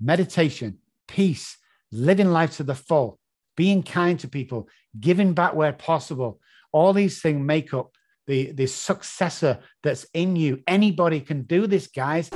[0.00, 1.58] meditation, peace,
[1.92, 3.18] living life to the full,
[3.56, 6.40] being kind to people, giving back where possible.
[6.72, 7.92] All these things make up
[8.26, 10.62] the, the successor that's in you.
[10.66, 12.30] Anybody can do this, guys.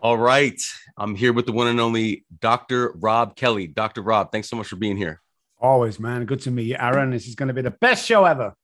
[0.00, 0.60] All right.
[0.98, 2.92] I'm here with the one and only Dr.
[2.96, 3.66] Rob Kelly.
[3.66, 4.02] Dr.
[4.02, 5.22] Rob, thanks so much for being here.
[5.58, 6.26] Always, man.
[6.26, 7.10] Good to meet you, Aaron.
[7.10, 8.54] This is going to be the best show ever.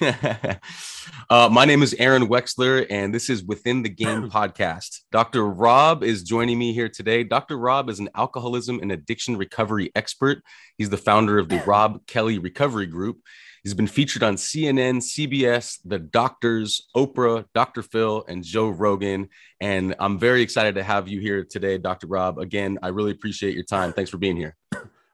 [1.30, 5.00] uh, my name is Aaron Wexler, and this is Within the Game podcast.
[5.12, 5.46] Dr.
[5.46, 7.22] Rob is joining me here today.
[7.22, 7.58] Dr.
[7.58, 10.42] Rob is an alcoholism and addiction recovery expert.
[10.78, 13.18] He's the founder of the Rob Kelly Recovery Group.
[13.62, 17.82] He's been featured on CNN, CBS, The Doctors, Oprah, Dr.
[17.82, 19.28] Phil, and Joe Rogan.
[19.60, 22.06] And I'm very excited to have you here today, Dr.
[22.06, 22.38] Rob.
[22.38, 23.92] Again, I really appreciate your time.
[23.92, 24.56] Thanks for being here.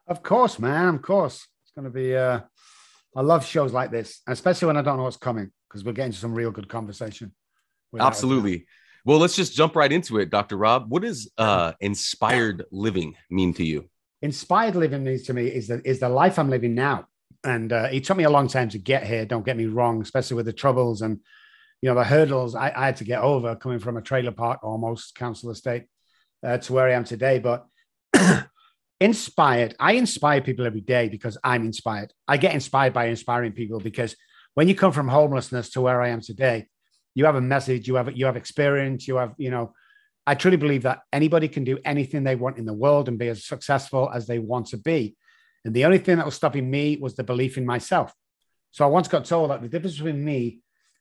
[0.07, 0.95] Of course, man.
[0.95, 1.45] Of course.
[1.63, 2.39] It's going to be, uh,
[3.17, 6.13] I love shows like this, especially when I don't know what's coming because we're getting
[6.13, 7.33] to some real good conversation.
[7.99, 8.65] Absolutely.
[9.03, 10.55] Well, let's just jump right into it, Dr.
[10.55, 10.85] Rob.
[10.89, 13.89] What does uh, inspired living mean to you?
[14.21, 17.07] Inspired living means to me is the, is the life I'm living now
[17.43, 19.25] and uh, it took me a long time to get here.
[19.25, 21.19] Don't get me wrong, especially with the troubles and
[21.81, 24.63] you know the hurdles I, I had to get over coming from a trailer park
[24.63, 25.85] almost council estate
[26.43, 27.39] uh, to where I am today.
[27.39, 27.65] But
[28.99, 32.13] inspired, I inspire people every day because I'm inspired.
[32.27, 34.15] I get inspired by inspiring people because
[34.53, 36.67] when you come from homelessness to where I am today,
[37.13, 39.73] you have a message, you have you have experience, you have you know.
[40.25, 43.29] I truly believe that anybody can do anything they want in the world and be
[43.29, 45.15] as successful as they want to be.
[45.63, 48.13] And the only thing that was stopping me was the belief in myself.
[48.71, 50.59] So I once got told that the difference between me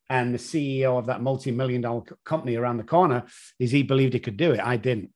[0.08, 3.24] and the CEO of that multi-million dollar company around the corner
[3.58, 4.60] is he believed he could do it.
[4.60, 5.10] I didn't.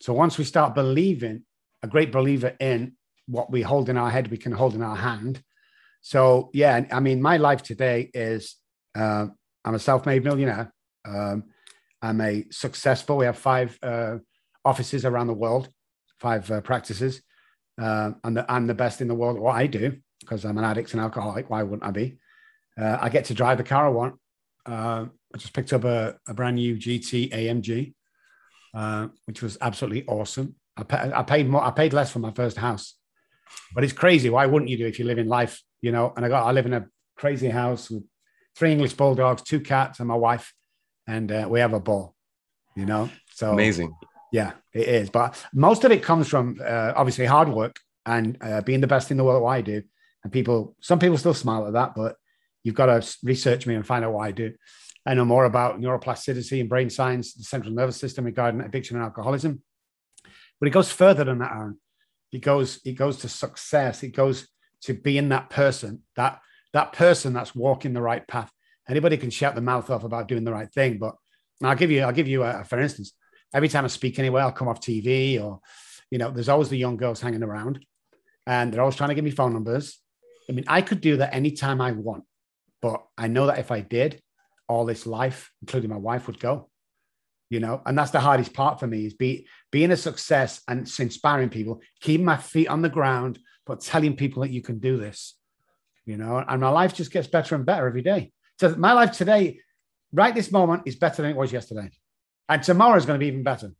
[0.00, 1.44] So once we start believing,
[1.84, 2.94] a great believer in
[3.26, 5.42] what we hold in our head, we can hold in our hand.
[6.00, 8.56] So yeah, I mean, my life today is
[8.96, 9.26] uh,
[9.64, 10.72] I'm a self-made millionaire.
[11.06, 11.44] Um,
[12.00, 13.18] I'm a successful.
[13.18, 14.16] We have five uh,
[14.64, 15.68] offices around the world,
[16.20, 17.22] five uh, practices.
[17.80, 20.56] Uh, I'm, the, I'm the best in the world at what I do because I'm
[20.56, 21.50] an addict and alcoholic.
[21.50, 22.18] Why wouldn't I be?
[22.80, 24.14] Uh, I get to drive the car I want.
[24.64, 27.94] Uh, I just picked up a, a, brand new GT AMG,
[28.72, 30.54] uh, which was absolutely awesome.
[30.76, 31.62] I, pay, I, paid more.
[31.62, 32.94] I paid less for my first house,
[33.74, 34.30] but it's crazy.
[34.30, 35.62] Why wouldn't you do if you live in life?
[35.80, 36.12] You know.
[36.16, 36.46] And I got.
[36.46, 36.86] I live in a
[37.16, 38.04] crazy house with
[38.56, 40.52] three English bulldogs, two cats, and my wife,
[41.06, 42.14] and uh, we have a ball.
[42.76, 43.10] You know.
[43.32, 43.94] So amazing.
[44.32, 45.10] Yeah, it is.
[45.10, 49.12] But most of it comes from uh, obviously hard work and uh, being the best
[49.12, 49.82] in the world at what I do.
[50.24, 52.16] And people, some people still smile at that, but
[52.64, 54.52] you've got to research me and find out what I do.
[55.06, 59.04] I know more about neuroplasticity and brain science, the central nervous system regarding addiction and
[59.04, 59.62] alcoholism.
[60.64, 61.78] But it goes further than that, Aaron.
[62.32, 64.02] It goes, it goes to success.
[64.02, 64.48] It goes
[64.84, 66.40] to being that person, that
[66.72, 68.50] that person that's walking the right path.
[68.88, 71.16] Anybody can shut the mouth off about doing the right thing, but
[71.62, 73.12] I'll give you, I'll give you a, for instance
[73.52, 75.60] every time I speak anywhere, I'll come off TV or,
[76.10, 77.84] you know, there's always the young girls hanging around
[78.46, 80.00] and they're always trying to give me phone numbers.
[80.48, 82.24] I mean, I could do that anytime I want,
[82.80, 84.22] but I know that if I did,
[84.66, 86.70] all this life, including my wife, would go.
[87.50, 90.90] You know, and that's the hardest part for me is be being a success and
[90.98, 94.96] inspiring people, keeping my feet on the ground, but telling people that you can do
[94.96, 95.36] this.
[96.06, 98.32] You know, and my life just gets better and better every day.
[98.60, 99.60] So my life today,
[100.12, 101.90] right this moment, is better than it was yesterday.
[102.48, 103.72] And tomorrow is going to be even better.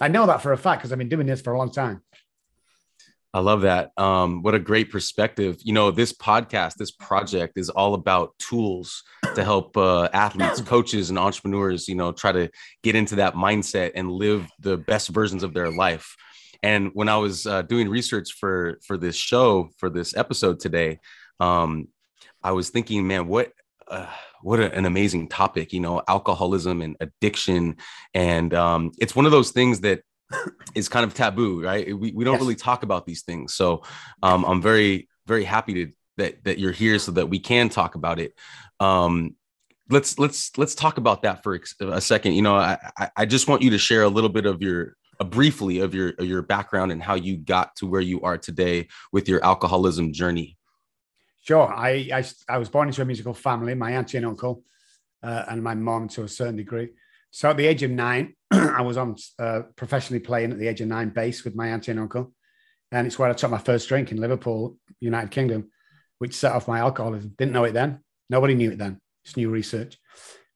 [0.00, 2.02] I know that for a fact because I've been doing this for a long time.
[3.34, 3.92] I love that.
[3.96, 5.56] Um, what a great perspective.
[5.62, 9.02] You know, this podcast, this project is all about tools
[9.34, 12.50] to help uh, athletes, coaches, and entrepreneurs, you know, try to
[12.82, 16.14] get into that mindset and live the best versions of their life.
[16.62, 21.00] And when I was uh, doing research for for this show, for this episode today,
[21.40, 21.88] um,
[22.42, 23.52] I was thinking, man, what
[23.88, 24.06] uh,
[24.42, 27.76] what a, an amazing topic, you know, alcoholism and addiction.
[28.12, 30.02] And um, it's one of those things that
[30.74, 31.86] is kind of taboo, right?
[31.86, 32.40] We, we don't yes.
[32.40, 33.54] really talk about these things.
[33.54, 33.82] So
[34.22, 37.94] um, I'm very, very happy to, that, that you're here so that we can talk
[37.94, 38.34] about it.
[38.80, 39.36] Um,
[39.88, 42.34] let's, let's, let's talk about that for a second.
[42.34, 42.78] You know, I,
[43.16, 46.14] I just want you to share a little bit of your, uh, briefly of your,
[46.18, 50.12] of your background and how you got to where you are today with your alcoholism
[50.12, 50.56] journey.
[51.42, 51.72] Sure.
[51.72, 54.62] I, I, I was born into a musical family, my auntie and uncle,
[55.22, 56.90] uh, and my mom to a certain degree.
[57.30, 58.34] So at the age of nine,
[58.76, 61.90] I was on uh, professionally playing at the age of nine bass with my auntie
[61.90, 62.32] and uncle.
[62.90, 65.70] And it's where I took my first drink in Liverpool, United Kingdom,
[66.18, 67.34] which set off my alcoholism.
[67.38, 68.00] Didn't know it then.
[68.28, 69.00] Nobody knew it then.
[69.24, 69.96] It's new research.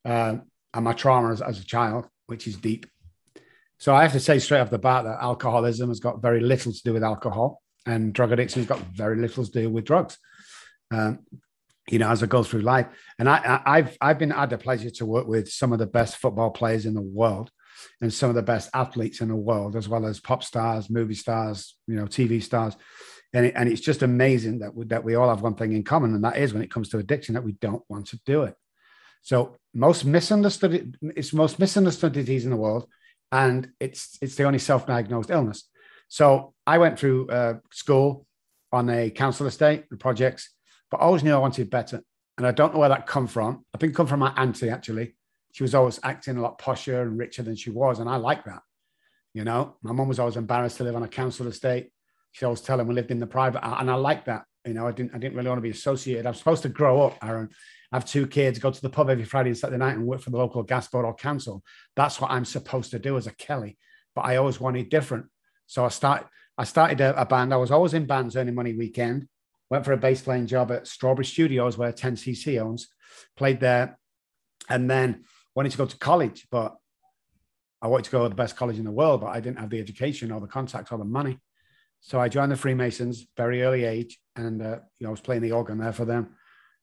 [0.05, 0.37] Uh,
[0.75, 2.87] and my trauma as, as a child, which is deep.
[3.79, 6.73] So I have to say straight off the bat that alcoholism has got very little
[6.73, 10.19] to do with alcohol, and drug addiction has got very little to do with drugs.
[10.91, 11.21] Um,
[11.89, 12.87] you know, as I go through life.
[13.19, 15.87] And I, I, have I've been had the pleasure to work with some of the
[15.87, 17.51] best football players in the world
[18.01, 21.15] and some of the best athletes in the world, as well as pop stars, movie
[21.15, 22.77] stars, you know, TV stars.
[23.33, 25.85] And, it, and it's just amazing that we, that we all have one thing in
[25.85, 28.45] common, and that is when it comes to addiction, that we don't want to do
[28.45, 28.55] it.
[29.23, 32.87] So most misunderstood, it's most misunderstood disease in the world,
[33.33, 35.69] and it's it's the only self-diagnosed illness.
[36.09, 38.27] So I went through uh, school
[38.73, 40.51] on a council estate, the projects,
[40.91, 42.03] but I always knew I wanted better.
[42.39, 43.65] And I don't know where that come from.
[43.75, 45.17] I think come from my auntie actually.
[45.57, 48.45] She was always acting a lot posher and richer than she was, and I like
[48.45, 48.61] that.
[49.33, 51.89] You know, my mum was always embarrassed to live on a council estate.
[52.33, 54.45] She always tell him we lived in the private, and I like that.
[54.67, 56.27] You know, I didn't I didn't really want to be associated.
[56.27, 57.49] I'm supposed to grow up, Aaron.
[57.91, 60.29] Have two kids, go to the pub every Friday and Saturday night and work for
[60.29, 61.65] the local gas board or council.
[61.95, 63.79] That's what I'm supposed to do as a Kelly.
[64.15, 65.25] But I always wanted different.
[65.67, 66.27] So I started
[66.59, 67.55] I started a, a band.
[67.55, 69.27] I was always in bands earning money weekend.
[69.71, 72.89] Went for a bass playing job at Strawberry Studios, where 10cc owns.
[73.39, 73.99] Played there,
[74.69, 75.25] and then
[75.57, 76.77] wanted to go to college, but
[77.81, 79.71] I wanted to go to the best college in the world, but I didn't have
[79.71, 81.39] the education or the contacts or the money.
[82.01, 85.43] So I joined the Freemasons very early age, and uh, you know I was playing
[85.43, 86.37] the organ there for them.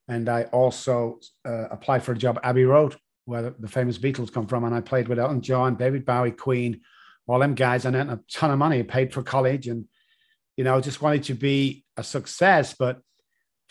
[0.08, 4.34] And I also uh, applied for a job at Abbey Road, where the, famous Beatles
[4.34, 6.82] come from, and I played with Elton John, David Bowie, Queen,
[7.26, 9.86] all them guys, and earned a ton of money, paid for college, and
[10.58, 12.76] you know just wanted to be a success.
[12.78, 13.00] But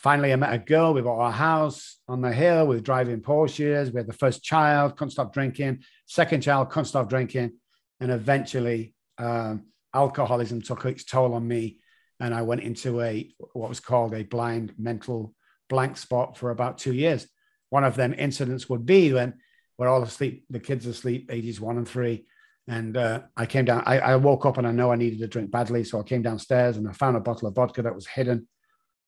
[0.02, 0.94] finally, I met a girl.
[0.94, 2.66] We bought our house on the hill.
[2.66, 3.92] We were driving Porsches.
[3.92, 5.82] We had the first child, couldn't stop drinking.
[6.06, 7.52] Second child, couldn't stop drinking,
[8.00, 8.94] and eventually.
[9.18, 11.78] Um, alcoholism took its toll on me
[12.20, 15.34] and I went into a what was called a blind mental
[15.68, 17.26] blank spot for about two years.
[17.70, 19.34] One of them incidents would be when
[19.76, 22.26] we're all asleep, the kids asleep, ages one and three.
[22.68, 25.26] And uh, I came down, I, I, woke up and I know I needed a
[25.26, 25.82] drink badly.
[25.82, 28.46] So I came downstairs and I found a bottle of vodka that was hidden.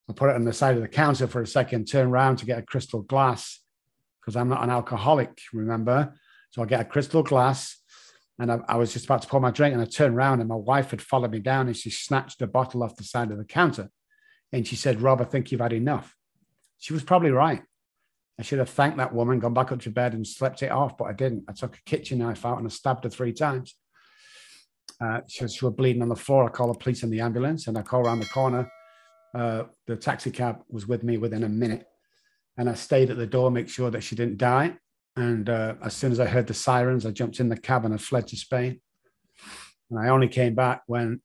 [0.08, 2.46] I put it on the side of the counter for a second, turn around to
[2.46, 3.60] get a crystal glass
[4.20, 6.14] because I'm not an alcoholic, remember?
[6.50, 7.78] So I get a crystal glass
[8.38, 10.48] and I, I, was just about to pour my drink, and I turned around, and
[10.48, 13.38] my wife had followed me down, and she snatched a bottle off the side of
[13.38, 13.90] the counter,
[14.52, 16.16] and she said, "Rob, I think you've had enough."
[16.78, 17.62] She was probably right.
[18.38, 20.98] I should have thanked that woman, gone back up to bed, and slept it off,
[20.98, 21.44] but I didn't.
[21.48, 23.76] I took a kitchen knife out and I stabbed her three times.
[25.00, 26.44] Uh, she, she, was bleeding on the floor.
[26.44, 28.68] I called the police and the ambulance, and I called around the corner.
[29.34, 31.86] Uh, the taxi cab was with me within a minute,
[32.56, 34.76] and I stayed at the door, make sure that she didn't die.
[35.16, 37.94] And uh, as soon as I heard the sirens, I jumped in the cab and
[37.94, 38.80] I fled to Spain.
[39.90, 41.20] And I only came back when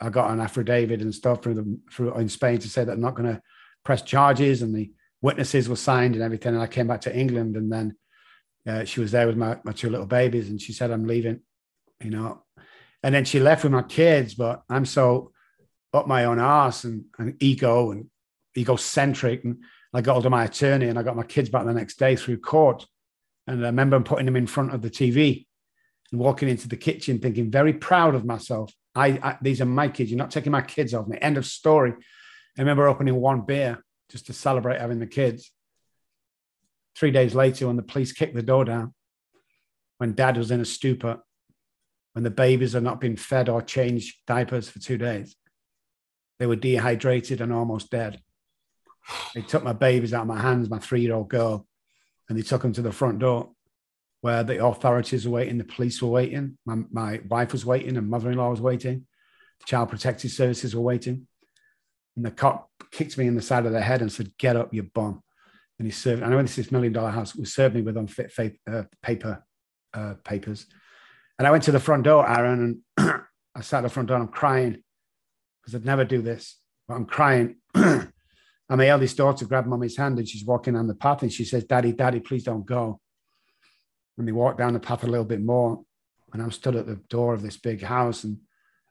[0.00, 1.54] I got an affidavit and stuff through
[1.98, 3.42] the in Spain to say that I'm not going to
[3.84, 4.90] press charges, and the
[5.22, 6.54] witnesses were signed and everything.
[6.54, 7.96] And I came back to England, and then
[8.66, 11.40] uh, she was there with my, my two little babies, and she said, "I'm leaving,"
[12.02, 12.44] you know.
[13.02, 15.32] And then she left with my kids, but I'm so
[15.92, 18.06] up my own ass and, and ego and
[18.56, 19.58] egocentric, and
[19.92, 22.16] I got hold of my attorney, and I got my kids back the next day
[22.16, 22.86] through court
[23.50, 25.46] and I remember putting them in front of the TV
[26.12, 28.72] and walking into the kitchen thinking very proud of myself.
[28.94, 30.10] I, I, these are my kids.
[30.10, 31.18] You're not taking my kids off me.
[31.20, 31.92] End of story.
[31.92, 35.50] I remember opening one beer just to celebrate having the kids.
[36.96, 38.94] Three days later, when the police kicked the door down,
[39.98, 41.18] when dad was in a stupor,
[42.12, 45.36] when the babies had not been fed or changed diapers for two days,
[46.40, 48.20] they were dehydrated and almost dead.
[49.34, 51.66] They took my babies out of my hands, my three year old girl,
[52.28, 53.50] and they took them to the front door
[54.22, 58.08] where the authorities were waiting, the police were waiting, my, my wife was waiting, and
[58.08, 59.06] mother-in-law was waiting,
[59.60, 61.26] the child protective services were waiting.
[62.16, 64.74] And the cop kicked me in the side of the head and said, Get up,
[64.74, 65.22] you bum.
[65.78, 68.32] And he served, I know this is million dollar house, was served me with unfit
[68.32, 69.44] faith, uh, paper
[69.94, 70.66] uh, papers.
[71.38, 73.20] And I went to the front door, Aaron, and
[73.54, 74.82] I sat at the front door and I'm crying
[75.70, 76.56] because I'd never do this,
[76.88, 77.56] but I'm crying.
[78.70, 81.44] And my eldest daughter grabbed mommy's hand and she's walking down the path and she
[81.44, 83.00] says, Daddy, Daddy, please don't go.
[84.16, 85.82] And they walk down the path a little bit more.
[86.32, 88.38] And I'm stood at the door of this big house and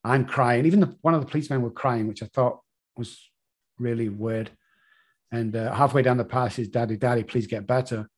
[0.04, 0.66] I'm crying.
[0.66, 2.60] Even the, one of the policemen were crying, which I thought
[2.98, 3.32] was
[3.78, 4.52] really weird.
[5.32, 8.10] And uh, halfway down the path, says, Daddy, Daddy, please get better.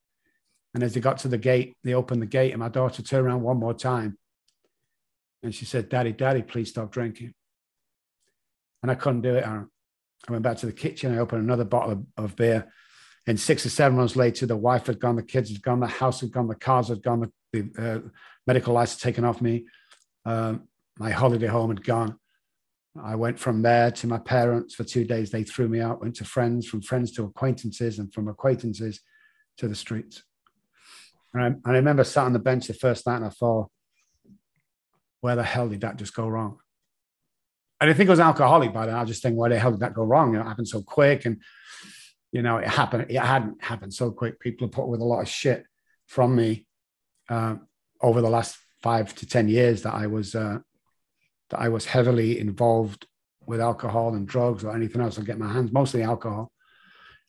[0.74, 3.28] And as they got to the gate, they opened the gate and my daughter turned
[3.28, 4.18] around one more time.
[5.44, 7.36] And she said, Daddy, Daddy, please stop drinking.
[8.82, 9.70] And I couldn't do it, Aaron.
[10.28, 11.14] I went back to the kitchen.
[11.14, 12.72] I opened another bottle of, of beer.
[13.28, 15.88] And six or seven months later, the wife had gone, the kids had gone, the
[15.88, 18.10] house had gone, the cars had gone, the, the uh,
[18.48, 19.66] medical license taken off me.
[20.26, 22.18] Um, my holiday home had gone.
[23.02, 25.30] I went from there to my parents for two days.
[25.30, 29.00] They threw me out, went to friends, from friends to acquaintances, and from acquaintances
[29.58, 30.24] to the streets.
[31.34, 33.70] And I, and I remember sat on the bench the first night and I thought,
[35.22, 36.58] where the hell did that just go wrong?
[37.82, 38.94] I didn't think it was alcoholic by then.
[38.94, 40.32] I just think, why the hell did that go wrong?
[40.32, 41.26] You know, it happened so quick.
[41.26, 41.42] And
[42.32, 43.08] you know, it happened.
[43.10, 44.40] It hadn't happened so quick.
[44.40, 45.66] People have put with a lot of shit
[46.06, 46.68] from me
[47.28, 47.56] uh,
[48.00, 50.60] over the last five to ten years that I was uh,
[51.50, 53.08] that I was heavily involved
[53.48, 55.18] with alcohol and drugs or anything else.
[55.18, 56.52] I get my hands mostly alcohol,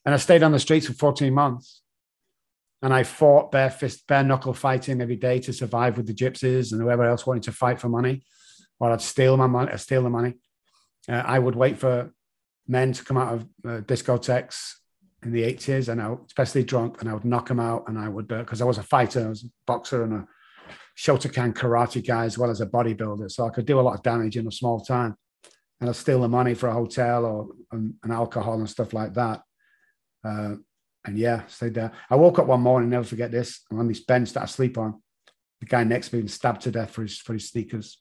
[0.05, 1.81] and I stayed on the streets for 14 months.
[2.83, 6.73] And I fought bare fist, bare knuckle fighting every day to survive with the gypsies
[6.73, 8.23] and whoever else wanted to fight for money,
[8.79, 10.35] or I'd steal my money, I'd steal the money.
[11.07, 12.11] Uh, I would wait for
[12.67, 14.73] men to come out of uh, discotheques
[15.23, 17.85] in the 80s and I, especially drunk, and I would knock them out.
[17.87, 20.27] And I would, because uh, I was a fighter, I was a boxer and a
[20.97, 23.31] Shotokan karate guy as well as a bodybuilder.
[23.31, 25.15] So I could do a lot of damage in a small time.
[25.79, 29.41] And I'd steal the money for a hotel or an, alcohol and stuff like that.
[30.23, 30.55] Uh,
[31.05, 31.91] and yeah, stayed there.
[32.09, 33.61] I woke up one morning, never forget this.
[33.69, 35.01] I'm on this bench that I sleep on.
[35.59, 37.97] The guy next to me was stabbed to death for his for his sneakers.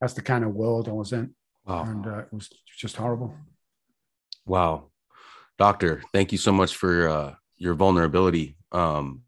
[0.00, 1.34] That's the kind of world I was in.
[1.66, 1.84] Wow.
[1.84, 3.34] And uh, it was just horrible.
[4.46, 4.86] Wow.
[5.58, 9.22] Doctor, thank you so much for uh, your vulnerability um,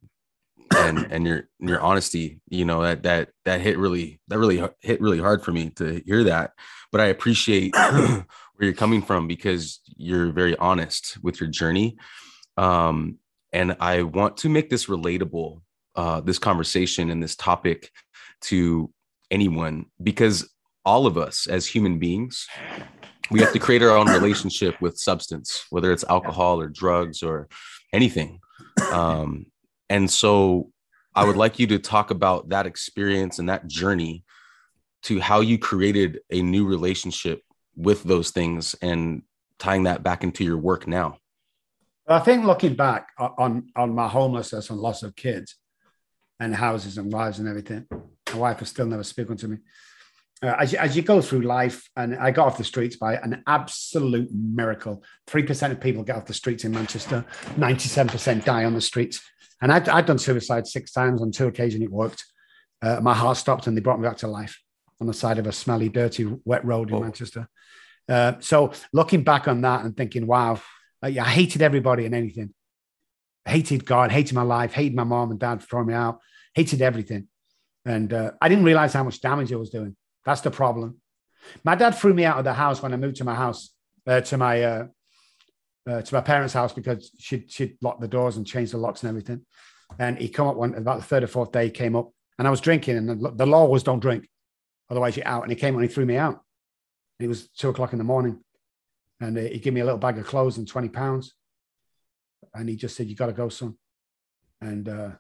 [0.75, 2.41] and and your your honesty.
[2.49, 6.03] You know that that that hit really that really hit really hard for me to
[6.07, 6.53] hear that.
[6.91, 8.25] But I appreciate where
[8.59, 11.99] you're coming from because you're very honest with your journey
[12.57, 13.19] um,
[13.53, 15.61] and I want to make this relatable,
[15.95, 17.91] uh, this conversation and this topic
[18.43, 18.91] to
[19.31, 20.51] anyone because
[20.85, 22.47] all of us as human beings,
[23.31, 27.49] we have to create our own relationship with substance, whether it's alcohol or drugs or
[27.93, 28.41] anything.
[28.93, 29.47] Um,
[29.89, 30.71] and so
[31.15, 34.25] I would like you to talk about that experience and that journey
[35.05, 37.43] to how you created a new relationship
[37.77, 39.23] with those things and
[39.59, 41.17] tying that back into your work now.
[42.07, 45.57] I think looking back on on my homelessness and loss of kids
[46.41, 49.59] and houses and wives and everything, my wife is still never speaking to me.
[50.43, 53.15] Uh, as, you, as you go through life, and I got off the streets by
[53.15, 55.05] an absolute miracle.
[55.29, 57.25] 3% of people get off the streets in Manchester,
[57.57, 59.21] 97% die on the streets.
[59.61, 61.23] And I'd, I'd done suicide six times.
[61.23, 62.25] On two occasions, it worked.
[62.83, 64.61] Uh, my heart stopped and they brought me back to life
[65.01, 67.01] on the side of a smelly, dirty, wet road in oh.
[67.01, 67.49] Manchester.
[68.09, 70.61] Uh, so looking back on that and thinking, wow,
[71.01, 72.53] I hated everybody and anything.
[73.47, 76.19] I hated God, hated my life, hated my mom and dad for throwing me out,
[76.55, 77.29] hated everything.
[77.85, 79.97] And uh, I didn't realize how much damage I was doing.
[80.25, 80.99] That's the problem.
[81.65, 83.75] My dad threw me out of the house when I moved to my house,
[84.07, 84.87] uh, to my uh,
[85.89, 89.03] uh, to my parents' house because she'd she'd locked the doors and changed the locks
[89.03, 89.45] and everything.
[89.99, 91.65] And he come up one about the third or fourth day.
[91.65, 94.29] He came up and I was drinking, and the, the law was don't drink,
[94.91, 95.43] otherwise you're out.
[95.43, 96.41] And he came and he threw me out.
[97.19, 98.41] It was two o'clock in the morning,
[99.21, 101.35] and uh, he gave me a little bag of clothes and 20 pounds.
[102.55, 103.77] And he just said, You got to go, son.
[104.61, 105.11] And uh,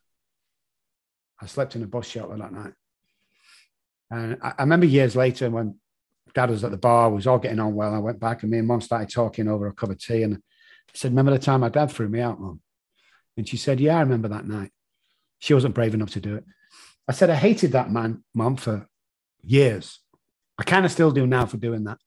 [1.40, 2.72] I slept in a bus shelter that night.
[4.12, 5.76] And I, I, remember years later when
[6.34, 7.94] dad was at the bar, we was all getting on well.
[7.94, 10.22] I went back and me and mom started talking over a cup of tea.
[10.22, 10.38] And I
[10.92, 12.60] said, Remember the time my dad threw me out, mom?
[13.38, 14.70] And she said, Yeah, I remember that night.
[15.38, 16.44] She wasn't brave enough to do it.
[17.08, 18.86] I said, I hated that man, mom, for
[19.42, 19.98] years.
[20.58, 21.98] I kind of still do now for doing that.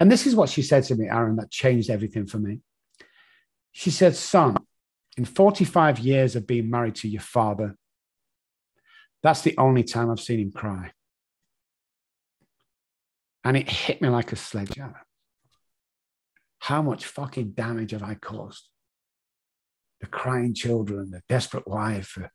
[0.00, 2.58] And this is what she said to me, Aaron, that changed everything for me.
[3.70, 4.56] She said, Son,
[5.16, 7.76] in 45 years of being married to your father,
[9.22, 10.90] that's the only time I've seen him cry.
[13.44, 15.00] And it hit me like a sledgehammer.
[16.58, 18.68] How much fucking damage have I caused?
[20.00, 22.28] The crying children, the desperate wife, uh,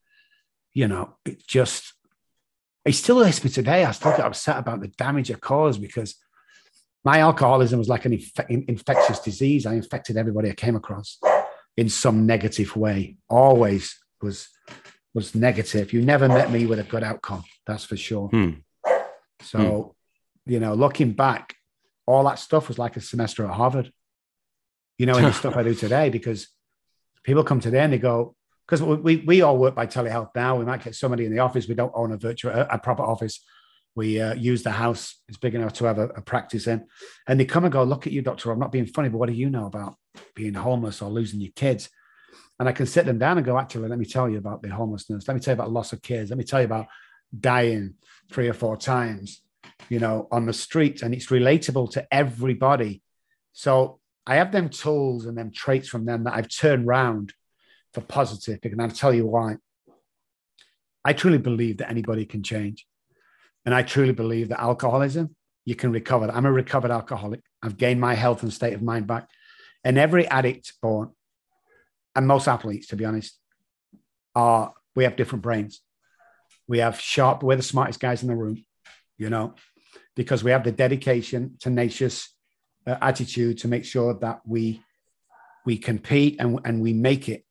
[0.74, 1.94] you know, it just,
[2.84, 3.86] it still hits me today.
[3.86, 6.16] I still get upset about the damage I caused because
[7.04, 9.66] my alcoholism was like an inf- infectious disease.
[9.66, 11.20] I infected everybody I came across
[11.78, 13.18] in some negative way.
[13.30, 14.50] Always was
[15.14, 15.94] was negative.
[15.94, 17.44] You never met me with a good outcome.
[17.66, 18.30] That's for sure.
[18.30, 18.52] Hmm.
[19.42, 19.95] So.
[20.46, 21.56] You know, looking back,
[22.06, 23.92] all that stuff was like a semester at Harvard.
[24.98, 26.48] You know, in the stuff I do today, because
[27.24, 28.36] people come today and they go,
[28.66, 30.58] because we, we all work by telehealth now.
[30.58, 31.68] We might get somebody in the office.
[31.68, 33.44] We don't own a virtual, a, a proper office.
[33.96, 35.22] We uh, use the house.
[35.28, 36.86] It's big enough to have a, a, practice in.
[37.28, 38.52] And they come and go, look at you, doctor.
[38.52, 39.96] I'm not being funny, but what do you know about
[40.36, 41.90] being homeless or losing your kids?
[42.60, 44.70] And I can sit them down and go, actually, let me tell you about the
[44.70, 45.28] homelessness.
[45.28, 46.30] Let me tell you about loss of kids.
[46.30, 46.88] Let me tell you about
[47.38, 47.96] dying
[48.32, 49.42] three or four times,
[49.90, 51.02] you know, on the street.
[51.02, 53.02] And it's relatable to everybody.
[53.54, 57.34] So I have them tools and them traits from them that I've turned round
[57.94, 58.60] for positive.
[58.64, 59.58] And I'll tell you why.
[61.04, 62.86] I truly believe that anybody can change.
[63.66, 66.30] And I truly believe that alcoholism, you can recover.
[66.32, 67.42] I'm a recovered alcoholic.
[67.62, 69.30] I've gained my health and state of mind back.
[69.84, 71.12] And every addict born,
[72.16, 73.38] and most athletes, to be honest,
[74.34, 75.82] are we have different brains.
[76.68, 78.64] We have sharp, we're the smartest guys in the room,
[79.18, 79.56] you know,
[80.16, 82.34] because we have the dedication, tenacious
[82.88, 84.82] uh, attitude to make sure that we
[85.66, 87.44] we compete and, and we make it.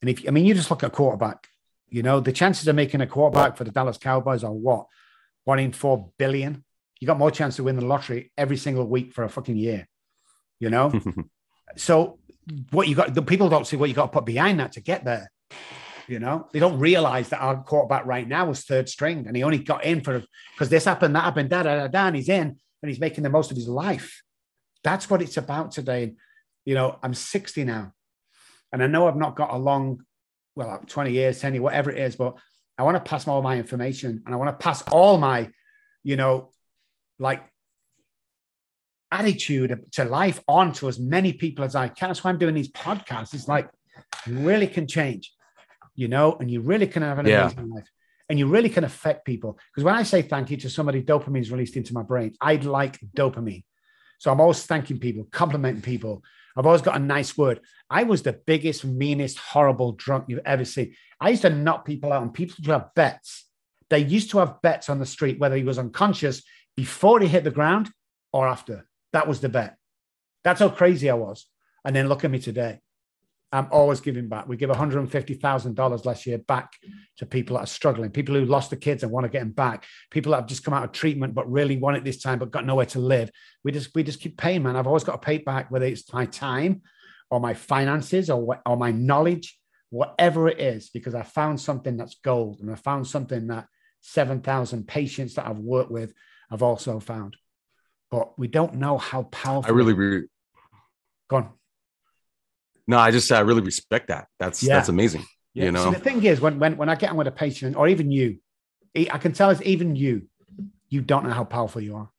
[0.00, 1.48] And if I mean, you just look at quarterback,
[1.88, 4.86] you know, the chances of making a quarterback for the Dallas Cowboys are what?
[5.44, 6.64] One in four billion.
[7.00, 9.86] You got more chance to win the lottery every single week for a fucking year,
[10.58, 10.92] you know?
[11.76, 12.18] so
[12.70, 14.80] what you got, the people don't see what you got to put behind that to
[14.80, 15.30] get there.
[16.08, 19.42] You know, they don't realize that our quarterback right now was third string and he
[19.42, 20.24] only got in for
[20.54, 23.24] because this happened, that happened, da da da da, and he's in and he's making
[23.24, 24.22] the most of his life.
[24.82, 26.14] That's what it's about today.
[26.64, 27.92] You know, I'm 60 now,
[28.72, 30.02] and I know I've not got a long,
[30.56, 32.38] well, 20 years, 10 years, whatever it is, but
[32.78, 35.50] I want to pass all my information and I want to pass all my,
[36.04, 36.52] you know,
[37.18, 37.44] like
[39.12, 42.08] attitude to life on to as many people as I can.
[42.08, 43.34] That's why I'm doing these podcasts.
[43.34, 43.68] It's like
[44.26, 45.32] really can change
[45.98, 47.46] you know, and you really can have an yeah.
[47.46, 47.90] amazing life
[48.28, 49.58] and you really can affect people.
[49.74, 52.34] Because when I say thank you to somebody, dopamine is released into my brain.
[52.40, 53.64] I'd like dopamine.
[54.20, 56.22] So I'm always thanking people, complimenting people.
[56.56, 57.60] I've always got a nice word.
[57.90, 60.94] I was the biggest, meanest, horrible drunk you've ever seen.
[61.20, 63.46] I used to knock people out and people to have bets.
[63.90, 66.42] They used to have bets on the street, whether he was unconscious
[66.76, 67.90] before he hit the ground
[68.32, 68.86] or after.
[69.12, 69.76] That was the bet.
[70.44, 71.46] That's how crazy I was.
[71.84, 72.80] And then look at me today.
[73.50, 74.46] I'm always giving back.
[74.46, 76.74] We give $150,000 last year back
[77.16, 79.52] to people that are struggling, people who lost their kids and want to get them
[79.52, 82.38] back, people that have just come out of treatment but really want it this time
[82.38, 83.30] but got nowhere to live.
[83.64, 84.76] We just we just keep paying, man.
[84.76, 86.82] I've always got to pay back, whether it's my time
[87.30, 89.58] or my finances or, or my knowledge,
[89.90, 93.66] whatever it is, because I found something that's gold and I found something that
[94.00, 96.12] 7,000 patients that I've worked with
[96.50, 97.36] have also found.
[98.10, 99.70] But we don't know how powerful.
[99.70, 100.26] I really, really.
[101.28, 101.50] Go on.
[102.88, 104.26] No, I just I really respect that.
[104.38, 104.74] That's yeah.
[104.74, 105.24] that's amazing.
[105.52, 105.66] Yeah.
[105.66, 107.76] You know, so the thing is, when when when I get on with a patient,
[107.76, 108.38] or even you,
[108.96, 110.22] I can tell it's even you,
[110.88, 112.10] you don't know how powerful you are.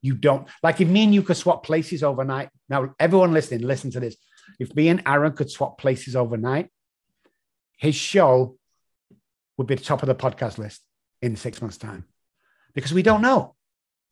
[0.00, 2.48] You don't like if me and you could swap places overnight.
[2.70, 4.16] Now, everyone listening, listen to this.
[4.58, 6.70] If me and Aaron could swap places overnight,
[7.76, 8.56] his show
[9.58, 10.80] would be the top of the podcast list
[11.20, 12.06] in six months' time
[12.72, 13.54] because we don't know.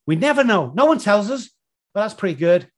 [0.07, 0.71] We never know.
[0.75, 1.49] No one tells us,
[1.95, 2.69] but that's pretty good.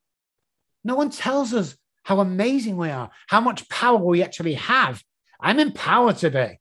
[0.85, 5.03] No one tells us how amazing we are, how much power we actually have.
[5.41, 6.59] I'm empowered today.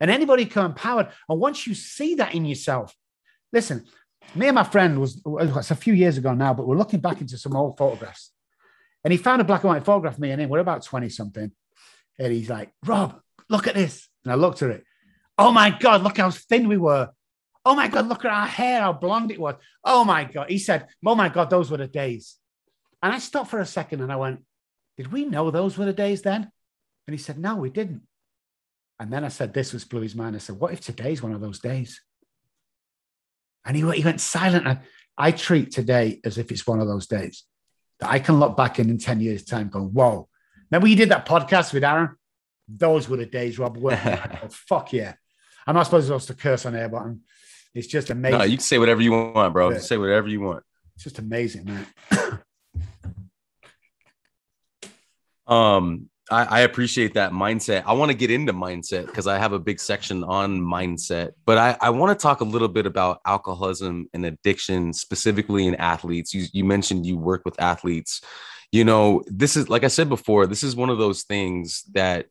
[0.00, 1.08] And anybody can empowered.
[1.28, 2.94] And once you see that in yourself,
[3.52, 3.84] listen,
[4.34, 7.20] me and my friend was it's a few years ago now, but we're looking back
[7.20, 8.32] into some old photographs.
[9.04, 10.50] And he found a black and white photograph of me and him.
[10.50, 11.50] We're about 20 something.
[12.18, 14.08] And he's like, Rob, look at this.
[14.24, 14.84] And I looked at it.
[15.38, 17.10] Oh my God, look how thin we were.
[17.64, 19.56] Oh my God, look at our hair, how blonde it was.
[19.84, 20.50] Oh my God.
[20.50, 22.36] He said, Oh my God, those were the days.
[23.02, 24.42] And I stopped for a second and I went,
[25.00, 26.52] did we know those were the days then?
[27.06, 28.02] And he said, No, we didn't.
[28.98, 30.36] And then I said, This was blew his mind.
[30.36, 32.02] I said, What if today's one of those days?
[33.64, 34.66] And he, he went silent.
[34.66, 34.80] And
[35.16, 37.44] I treat today as if it's one of those days
[38.00, 40.28] that I can look back in in 10 years' time going, Whoa.
[40.70, 42.10] Remember you did that podcast with Aaron?
[42.68, 43.78] Those were the days, Rob.
[43.82, 45.14] oh, fuck yeah.
[45.66, 47.22] I'm not supposed to curse on air, but I'm,
[47.74, 48.38] it's just amazing.
[48.38, 49.70] No, you can say whatever you want, bro.
[49.70, 49.78] Yeah.
[49.78, 50.62] Say whatever you want.
[50.96, 51.86] It's just amazing, man.
[55.46, 57.82] Um, I, I appreciate that mindset.
[57.86, 61.58] I want to get into mindset because I have a big section on mindset, but
[61.58, 66.32] I, I want to talk a little bit about alcoholism and addiction, specifically in athletes.
[66.32, 68.20] You, you mentioned you work with athletes.
[68.70, 72.26] You know, this is like I said before, this is one of those things that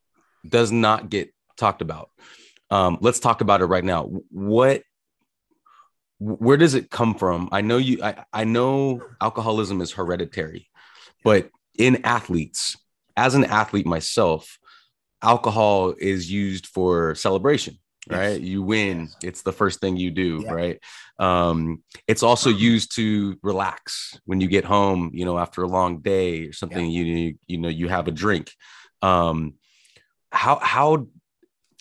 [0.47, 2.09] does not get talked about.
[2.71, 4.03] Um, let's talk about it right now.
[4.29, 4.83] What
[6.19, 7.49] where does it come from?
[7.51, 10.69] I know you I, I know alcoholism is hereditary,
[11.23, 12.77] but in athletes,
[13.25, 14.57] as an athlete myself,
[15.21, 17.77] alcohol is used for celebration
[18.07, 19.15] right you win yes.
[19.21, 20.51] it's the first thing you do yeah.
[20.51, 20.79] right
[21.19, 25.99] um it's also used to relax when you get home you know after a long
[25.99, 27.03] day or something yeah.
[27.03, 28.51] you you know you have a drink
[29.01, 29.53] um
[30.31, 31.05] how how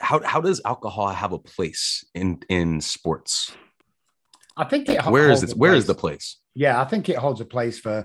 [0.00, 3.52] how how does alcohol have a place in in sports
[4.56, 5.82] i think it where is it where place.
[5.82, 8.04] is the place yeah i think it holds a place for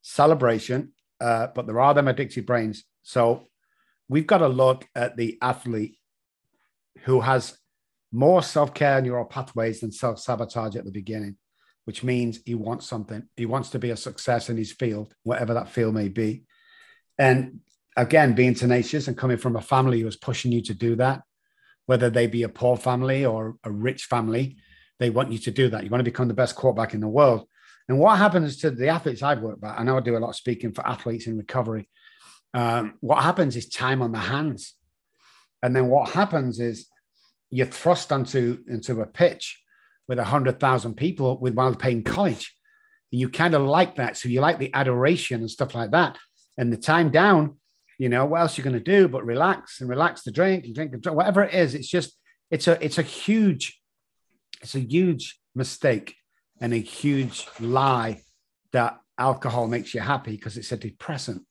[0.00, 2.84] celebration uh, but there are them addicted brains.
[3.02, 3.48] So
[4.08, 5.96] we've got to look at the athlete
[7.02, 7.58] who has
[8.12, 11.36] more self care neural pathways than self sabotage at the beginning,
[11.84, 13.22] which means he wants something.
[13.36, 16.44] He wants to be a success in his field, whatever that field may be.
[17.18, 17.60] And
[17.96, 21.22] again, being tenacious and coming from a family who is pushing you to do that,
[21.86, 24.56] whether they be a poor family or a rich family,
[24.98, 25.84] they want you to do that.
[25.84, 27.46] You want to become the best quarterback in the world.
[27.90, 30.28] And what happens to the athletes I've worked with, I know I do a lot
[30.28, 31.88] of speaking for athletes in recovery.
[32.54, 34.74] Um, what happens is time on the hands.
[35.60, 36.86] And then what happens is
[37.50, 39.60] you're thrust onto into a pitch
[40.06, 42.54] with a hundred thousand people with while paying college.
[43.10, 44.16] You kind of like that.
[44.16, 46.16] So you like the adoration and stuff like that.
[46.56, 47.56] And the time down,
[47.98, 50.64] You know, what else you're you going to do but relax and relax the drink
[50.64, 51.74] and drink and drink, whatever it is.
[51.74, 52.16] It's just,
[52.52, 53.80] it's a, it's a huge,
[54.62, 56.14] it's a huge mistake
[56.60, 58.22] and a huge lie
[58.72, 61.42] that alcohol makes you happy because it's a depressant.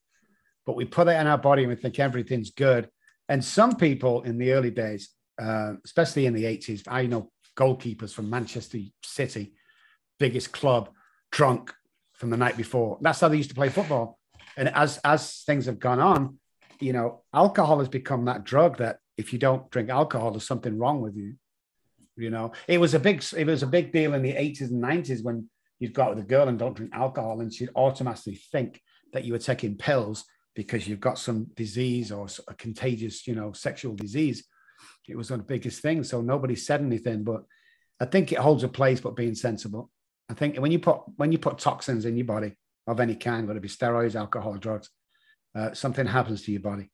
[0.66, 2.90] But we put it in our body and we think everything's good.
[3.28, 5.10] And some people in the early days,
[5.42, 9.54] uh, especially in the 80s, I know goalkeepers from Manchester City,
[10.20, 10.90] biggest club,
[11.32, 11.74] drunk
[12.14, 12.98] from the night before.
[13.02, 14.20] That's how they used to play football.
[14.58, 16.38] And as as things have gone on,
[16.80, 20.78] you know, alcohol has become that drug that if you don't drink alcohol, there's something
[20.78, 21.36] wrong with you.
[22.20, 24.84] You know, it was a big it was a big deal in the 80s and
[24.84, 28.36] 90s when you'd go out with a girl and don't drink alcohol, and she'd automatically
[28.52, 28.82] think
[29.14, 33.54] that you were taking pills because you've got some disease or a contagious, you know,
[33.54, 34.44] sexual disease
[35.08, 36.10] it was one of the biggest things.
[36.10, 37.44] So nobody said anything, but
[38.00, 39.90] I think it holds a place, but being sensible.
[40.30, 42.56] I think when you put when you put toxins in your body
[42.88, 44.90] of any kind, whether it be steroids, alcohol, drugs,
[45.56, 46.92] uh, something happens to your body.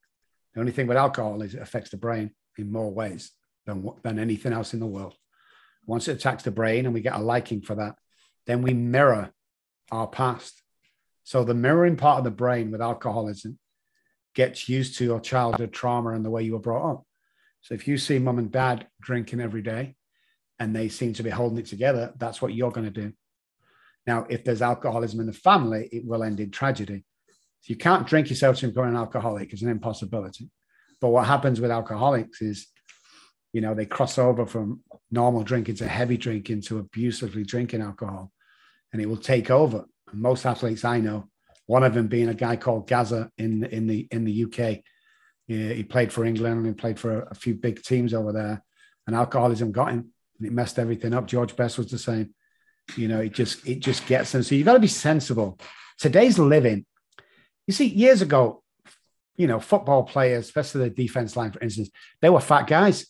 [0.53, 3.31] The only thing with alcohol is it affects the brain in more ways
[3.65, 5.15] than than anything else in the world.
[5.85, 7.95] Once it attacks the brain and we get a liking for that,
[8.47, 9.31] then we mirror
[9.91, 10.61] our past.
[11.23, 13.59] So the mirroring part of the brain with alcoholism
[14.33, 17.03] gets used to your childhood trauma and the way you were brought up.
[17.61, 19.95] So if you see mom and dad drinking every day
[20.59, 23.13] and they seem to be holding it together, that's what you're going to do.
[24.05, 27.03] Now, if there's alcoholism in the family, it will end in tragedy.
[27.61, 29.51] So you can't drink yourself to become an alcoholic.
[29.51, 30.51] It's an impossibility.
[31.01, 32.67] But what happens with alcoholics is,
[33.55, 38.29] you know, they cross over from normal drinking to heavy drinking to abusively drinking alcohol,
[38.91, 39.85] and it will take over.
[40.11, 41.29] And most athletes I know,
[41.65, 44.81] one of them being a guy called Gazza in in the in the UK,
[45.47, 48.61] he, played for England and he played for a, a, few big teams over there.
[49.07, 51.25] And alcoholism got him and it messed everything up.
[51.25, 52.35] George Best was the same.
[52.97, 54.43] You know, it just it just gets them.
[54.43, 55.57] So you've got to be sensible.
[55.97, 56.85] Today's living.
[57.67, 58.63] You see, years ago,
[59.37, 61.89] you know, football players, especially the defense line, for instance,
[62.19, 63.05] they were fat guys.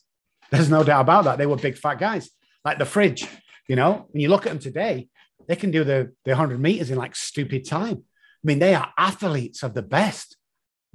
[0.51, 1.38] There's no doubt about that.
[1.38, 2.29] They were big fat guys,
[2.63, 3.27] like the fridge.
[3.67, 5.10] You know, when you look at them today,
[5.47, 8.03] they can do the, the 100 meters in like stupid time.
[8.03, 10.38] I mean, they are athletes of the best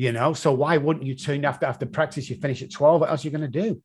[0.00, 0.32] you know.
[0.32, 2.30] So why wouldn't you turn after after practice?
[2.30, 3.02] You finish at twelve.
[3.02, 3.82] What else are you going to do?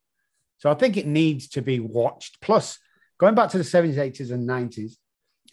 [0.60, 2.40] So I think it needs to be watched.
[2.40, 2.80] Plus,
[3.20, 4.98] going back to the seventies, eighties, and nineties,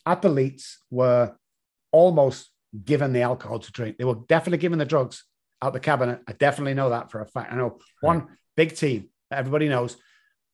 [0.07, 1.35] athletes were
[1.91, 2.49] almost
[2.85, 3.99] given the alcohol to drink.
[3.99, 5.25] They were definitely given the drugs
[5.61, 6.21] out the cabinet.
[6.29, 7.53] I definitely know that for a fact.
[7.53, 9.97] I know one big team everybody knows.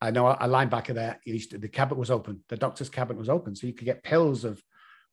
[0.01, 1.19] I know a linebacker there.
[1.27, 2.45] To, the cabinet was open.
[2.49, 4.63] The doctor's cabinet was open, so you could get pills of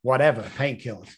[0.02, 1.12] whatever painkillers.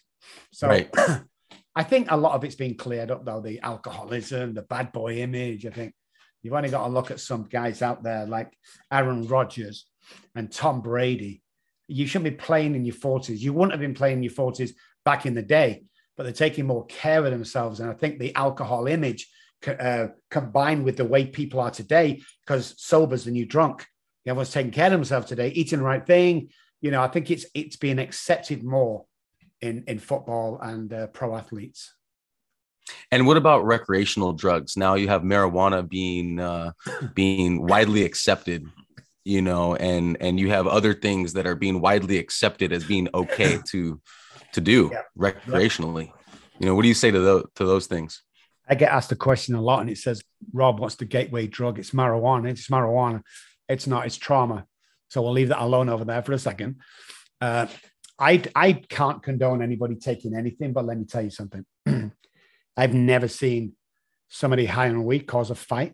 [0.51, 0.89] So right.
[1.75, 3.41] I think a lot of it's been cleared up though.
[3.41, 5.65] The alcoholism, the bad boy image.
[5.65, 5.93] I think
[6.41, 8.51] you've only got to look at some guys out there like
[8.91, 9.85] Aaron Rodgers
[10.35, 11.41] and Tom Brady.
[11.87, 13.39] You shouldn't be playing in your 40s.
[13.39, 14.71] You wouldn't have been playing in your 40s
[15.05, 15.83] back in the day,
[16.17, 17.79] but they're taking more care of themselves.
[17.79, 19.27] And I think the alcohol image
[19.67, 23.85] uh, combined with the way people are today, because sober's the new drunk.
[24.25, 26.49] Everyone's taking care of themselves today, eating the right thing.
[26.81, 29.05] You know, I think it's it's being accepted more
[29.61, 31.93] in in football and uh, pro athletes.
[33.11, 34.77] And what about recreational drugs?
[34.77, 36.71] Now you have marijuana being uh,
[37.13, 38.65] being widely accepted,
[39.23, 43.09] you know, and and you have other things that are being widely accepted as being
[43.13, 44.01] okay to
[44.53, 45.01] to do yeah.
[45.17, 46.11] recreationally.
[46.59, 48.21] You know, what do you say to those to those things?
[48.69, 51.79] I get asked the question a lot, and it says, "Rob, what's the gateway drug?
[51.79, 52.49] It's marijuana.
[52.49, 53.23] It's marijuana.
[53.67, 54.05] It's not.
[54.05, 54.65] It's trauma."
[55.09, 56.77] So we'll leave that alone over there for a second.
[57.41, 57.67] Uh,
[58.19, 61.65] I I can't condone anybody taking anything, but let me tell you something.
[62.77, 63.73] I've never seen
[64.27, 65.93] somebody high on weed cause a fight.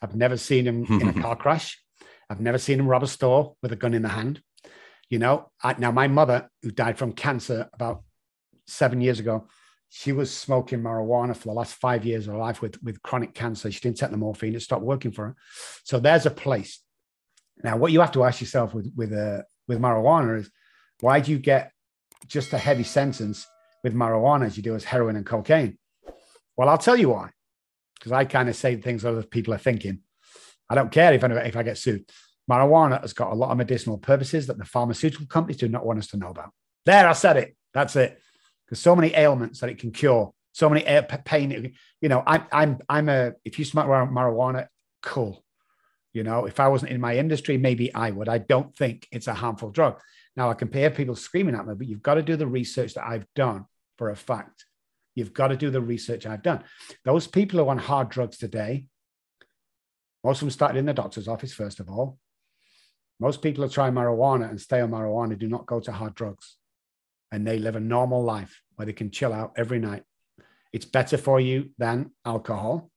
[0.00, 1.80] I've never seen him in a car crash.
[2.28, 4.42] I've never seen him rob a store with a gun in the hand.
[5.08, 8.02] You know, I, now my mother, who died from cancer about
[8.66, 9.46] seven years ago,
[9.94, 13.34] she was smoking marijuana for the last five years of her life with, with chronic
[13.34, 13.70] cancer.
[13.70, 15.36] She didn't take the morphine; it stopped working for her.
[15.84, 16.80] So there's a place.
[17.62, 20.50] Now, what you have to ask yourself with with uh, with marijuana is
[21.00, 21.72] why do you get
[22.26, 23.46] just a heavy sentence
[23.84, 25.76] with marijuana as you do as heroin and cocaine?
[26.56, 27.28] Well, I'll tell you why.
[27.94, 30.00] Because I kind of say things other people are thinking.
[30.70, 32.10] I don't care if I, if I get sued.
[32.50, 35.98] Marijuana has got a lot of medicinal purposes that the pharmaceutical companies do not want
[35.98, 36.50] us to know about.
[36.86, 37.56] There, I said it.
[37.74, 38.18] That's it.
[38.72, 40.32] There's so many ailments that it can cure.
[40.52, 40.82] So many
[41.26, 41.74] pain.
[42.00, 43.32] You know, I'm I'm I'm a.
[43.44, 44.68] If you smoke marijuana,
[45.02, 45.44] cool.
[46.14, 48.30] You know, if I wasn't in my industry, maybe I would.
[48.30, 50.00] I don't think it's a harmful drug.
[50.36, 52.94] Now, I can hear people screaming at me, but you've got to do the research
[52.94, 53.66] that I've done
[53.98, 54.64] for a fact.
[55.14, 56.64] You've got to do the research I've done.
[57.04, 58.86] Those people who are on hard drugs today,
[60.24, 62.16] most of them started in the doctor's office, first of all.
[63.20, 66.56] Most people who try marijuana and stay on marijuana do not go to hard drugs.
[67.32, 70.04] And they live a normal life where they can chill out every night
[70.72, 72.90] It's better for you than alcohol,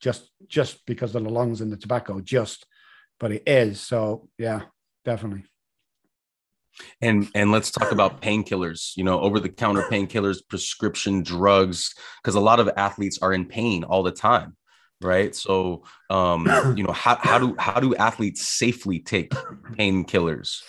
[0.00, 2.66] just just because of the lungs and the tobacco, just,
[3.20, 3.80] but it is.
[3.80, 4.62] So yeah,
[5.04, 5.44] definitely.
[7.00, 12.34] And and let's talk about painkillers, you know, over the counter painkillers, prescription drugs, because
[12.34, 14.56] a lot of athletes are in pain all the time,
[15.00, 15.34] right?
[15.34, 19.30] So um, you know, how, how do how do athletes safely take
[19.78, 20.60] painkillers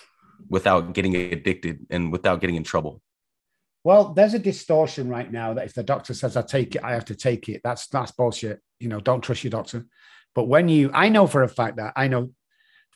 [0.49, 3.01] without getting addicted and without getting in trouble?
[3.85, 6.93] Well, there's a distortion right now that if the doctor says I take it, I
[6.93, 7.61] have to take it.
[7.63, 8.59] That's that's bullshit.
[8.79, 9.85] You know, don't trust your doctor.
[10.33, 12.31] But when you, I know for a fact that I know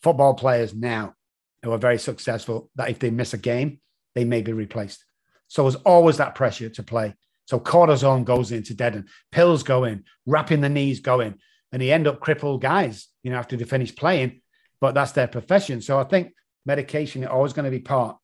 [0.02, 1.14] football players now
[1.62, 3.80] who are very successful that if they miss a game,
[4.16, 5.06] they may be replaced.
[5.48, 7.14] So there's always that pressure to play.
[7.46, 11.36] So cortisone goes into deaden, pills go in, wrapping the knees go in,
[11.72, 14.42] and they end up crippled guys, you know, after they finish playing.
[14.82, 15.82] But that's their profession.
[15.82, 16.34] So I think
[16.66, 18.18] medication is always going to be part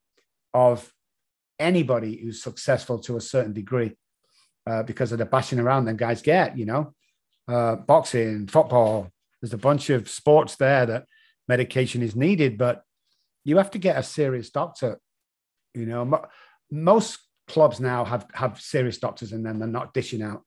[0.51, 0.91] of
[1.59, 3.95] anybody who's successful to a certain degree
[4.67, 6.93] uh, because of the bashing around them guys get, you know,
[7.47, 9.09] uh, boxing, football.
[9.41, 11.05] There's a bunch of sports there that
[11.47, 12.83] medication is needed, but
[13.43, 14.99] you have to get a serious doctor.
[15.73, 16.21] You know,
[16.71, 20.43] most clubs now have have serious doctors, and then they're not dishing out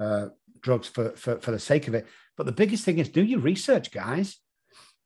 [0.00, 0.28] uh,
[0.60, 2.06] drugs for, for for the sake of it.
[2.36, 4.38] But the biggest thing is do your research, guys.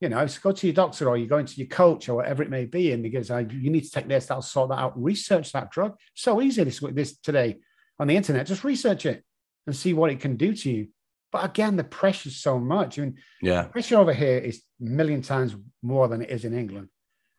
[0.01, 2.51] You know, go to your doctor or you're going to your coach or whatever it
[2.51, 5.03] may be, and because I, ah, you need to take this, I'll sort that out.
[5.03, 5.97] Research that drug.
[6.15, 7.57] So easy this this today
[7.99, 8.47] on the internet.
[8.47, 9.25] Just research it
[9.67, 10.89] and see what it can do to you.
[11.33, 12.99] But again, the pressure's so much.
[12.99, 16.57] I mean, yeah, pressure over here is a million times more than it is in
[16.57, 16.89] England.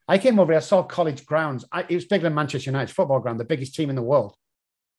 [0.07, 1.65] I came over here, I saw college grounds.
[1.71, 4.35] I, it was bigger than Manchester United's football ground, the biggest team in the world.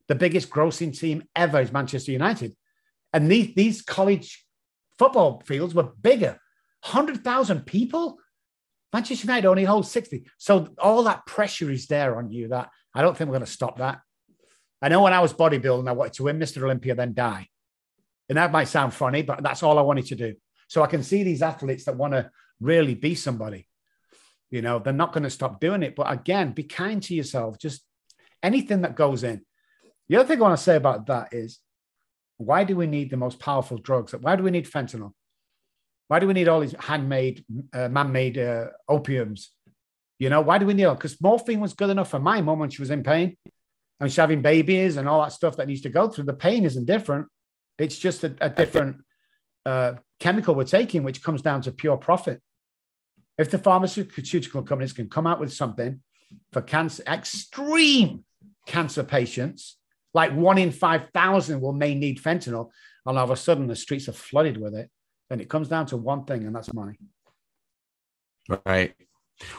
[0.08, 2.54] The biggest grossing team ever is Manchester United.
[3.12, 4.44] And these, these college
[4.98, 6.38] football fields were bigger
[6.82, 8.18] 100,000 people.
[8.92, 10.24] Manchester United only holds 60.
[10.38, 13.52] So all that pressure is there on you that I don't think we're going to
[13.52, 14.00] stop that.
[14.80, 16.62] I know when I was bodybuilding, I wanted to win Mr.
[16.62, 17.48] Olympia, then die.
[18.28, 20.34] And that might sound funny, but that's all I wanted to do.
[20.68, 23.66] So I can see these athletes that want to really be somebody.
[24.50, 25.96] You know, they're not going to stop doing it.
[25.96, 27.58] But again, be kind to yourself.
[27.58, 27.82] Just
[28.42, 29.44] anything that goes in.
[30.08, 31.58] The other thing I want to say about that is
[32.36, 34.12] why do we need the most powerful drugs?
[34.12, 35.12] Why do we need fentanyl?
[36.08, 39.48] Why do we need all these handmade, uh, man-made uh, opiums?
[40.18, 40.88] You know, why do we need?
[40.88, 43.36] Because morphine was good enough for my mom when she was in pain,
[44.00, 46.24] and she's having babies and all that stuff that needs to go through.
[46.24, 47.28] The pain isn't different;
[47.78, 48.96] it's just a, a different
[49.66, 52.40] uh, chemical we're taking, which comes down to pure profit.
[53.36, 56.00] If the pharmaceutical companies can come out with something
[56.52, 58.24] for cancer, extreme
[58.66, 59.76] cancer patients,
[60.14, 62.70] like one in 5,000 will may need fentanyl,
[63.06, 64.90] and all of a sudden the streets are flooded with it,
[65.28, 66.98] then it comes down to one thing, and that's money.
[68.64, 68.94] Right.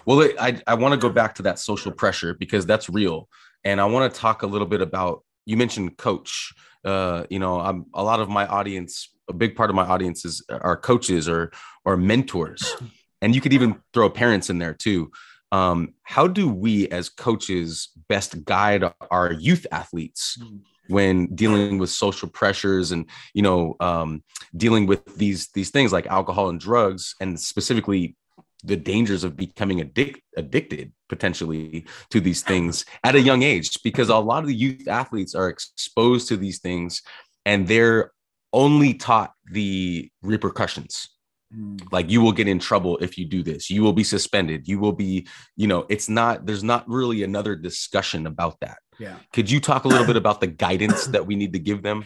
[0.05, 3.29] Well, I, I want to go back to that social pressure because that's real.
[3.63, 6.53] And I want to talk a little bit about you mentioned coach.
[6.83, 10.25] Uh, you know, I'm a lot of my audience, a big part of my audience
[10.25, 11.51] is are coaches or
[11.85, 12.75] or mentors
[13.21, 15.11] and you could even throw parents in there too.
[15.51, 20.59] Um, how do we as coaches best guide our youth athletes mm.
[20.89, 24.23] When dealing with social pressures and you know um,
[24.55, 28.15] dealing with these these things like alcohol and drugs and specifically
[28.63, 34.09] the dangers of becoming addic- addicted potentially to these things at a young age because
[34.09, 37.01] a lot of the youth athletes are exposed to these things
[37.45, 38.11] and they're
[38.51, 41.09] only taught the repercussions.
[41.51, 41.81] Mm.
[41.91, 43.71] like you will get in trouble if you do this.
[43.71, 44.67] You will be suspended.
[44.67, 45.25] You will be
[45.55, 49.15] you know it's not there's not really another discussion about that yeah.
[49.31, 52.05] Could you talk a little bit about the guidance that we need to give them?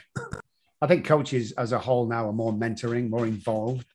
[0.82, 3.86] I think coaches as a whole now are more mentoring more involved.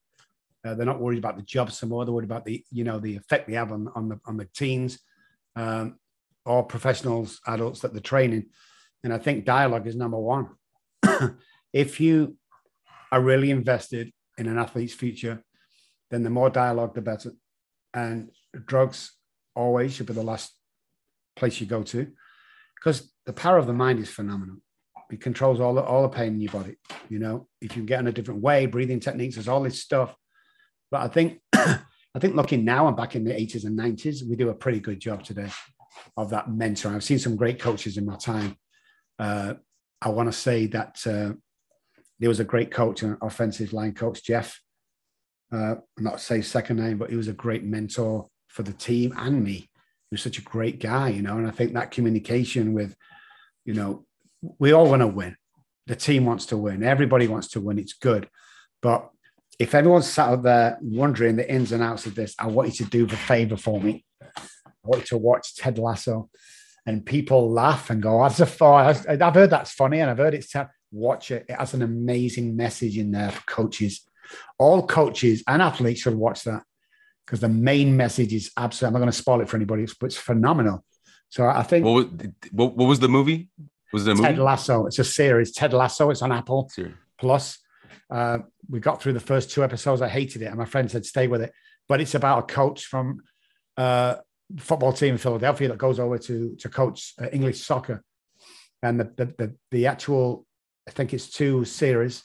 [0.65, 2.05] Uh, they're not worried about the job some more.
[2.05, 4.47] They're worried about the you know the effect they have on, on the on the
[4.47, 4.99] teens
[5.55, 5.97] um,
[6.45, 8.47] or professionals adults that they're training.
[9.05, 10.49] And i think dialogue is number one.
[11.71, 12.39] If you
[13.13, 15.45] are really invested in an athlete's future,
[16.11, 17.33] then the more dialogue, the better.
[17.93, 18.31] And
[18.65, 19.13] drugs
[19.55, 20.51] always should be the last
[21.37, 22.11] place you go to
[22.79, 24.57] because the power of the mind is phenomenal.
[25.11, 26.77] It controls all the, all the pain in your body.
[27.09, 30.15] You know, if you get in a different way, breathing techniques, there's all this stuff.
[30.91, 34.37] But I think, I think looking now and back in the 80s and 90s, we
[34.37, 35.51] do a pretty good job today
[36.17, 36.95] of that mentoring.
[36.95, 38.57] I've seen some great coaches in my time.
[39.19, 39.55] Uh,
[40.01, 41.33] I want to say that uh,
[42.19, 44.61] there was a great coach, an offensive line coach, Jeff.
[45.51, 49.43] Uh, not say second name, but he was a great mentor for the team and
[49.43, 49.71] me.
[50.11, 51.37] He was such a great guy, you know.
[51.37, 52.95] And I think that communication with,
[53.65, 54.07] you know,
[54.59, 55.37] we all want to win.
[55.87, 56.83] The team wants to win.
[56.83, 57.79] Everybody wants to win.
[57.79, 58.29] It's good.
[58.81, 59.11] But
[59.59, 62.85] if everyone's sat out there wondering the ins and outs of this, I want you
[62.85, 64.05] to do the favor for me.
[64.23, 64.43] I
[64.85, 66.31] want you to watch Ted Lasso
[66.87, 70.35] and people laugh and go, "That's a far." I've heard that's funny, and I've heard
[70.35, 70.49] it's.
[70.51, 70.71] Ter-.
[70.91, 71.45] watch it.
[71.47, 74.09] It has an amazing message in there for coaches.
[74.59, 76.63] All coaches and athletes should watch that
[77.29, 78.87] because the main message is absolutely.
[78.87, 80.83] I'm not going to spoil it for anybody, but it's phenomenal.
[81.29, 81.85] So I think.
[81.85, 82.07] What was,
[82.53, 83.51] what, what was the movie?
[83.93, 84.29] Was it a movie?
[84.29, 84.87] Ted Lasso.
[84.87, 85.53] It's a series.
[85.53, 86.09] Ted Lasso.
[86.09, 86.71] It's on Apple
[87.19, 87.59] Plus.
[88.11, 88.39] Uh,
[88.71, 90.01] we got through the first two episodes.
[90.01, 91.53] I hated it, and my friend said stay with it.
[91.87, 93.21] But it's about a coach from
[93.77, 94.17] uh,
[94.59, 98.03] football team in Philadelphia that goes over to to coach uh, English soccer,
[98.83, 100.47] and the, the the the, actual
[100.89, 102.23] I think it's two series.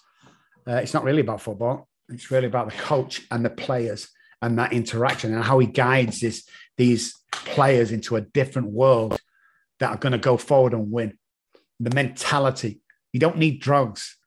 [0.66, 1.90] Uh, it's not really about football.
[2.08, 4.08] It's really about the coach and the players
[4.44, 9.20] and that interaction and how he guides this these players into a different world
[9.80, 11.18] that are going to go forward and win.
[11.80, 12.82] The mentality.
[13.12, 14.18] You don't need drugs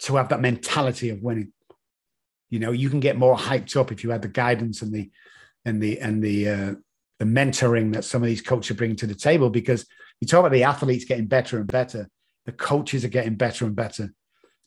[0.00, 1.52] to have that mentality of winning.
[2.50, 5.10] You know, you can get more hyped up if you had the guidance and the
[5.64, 6.74] and the and the uh,
[7.18, 9.50] the mentoring that some of these coaches bring to the table.
[9.50, 9.86] Because
[10.20, 12.08] you talk about the athletes getting better and better,
[12.46, 14.12] the coaches are getting better and better.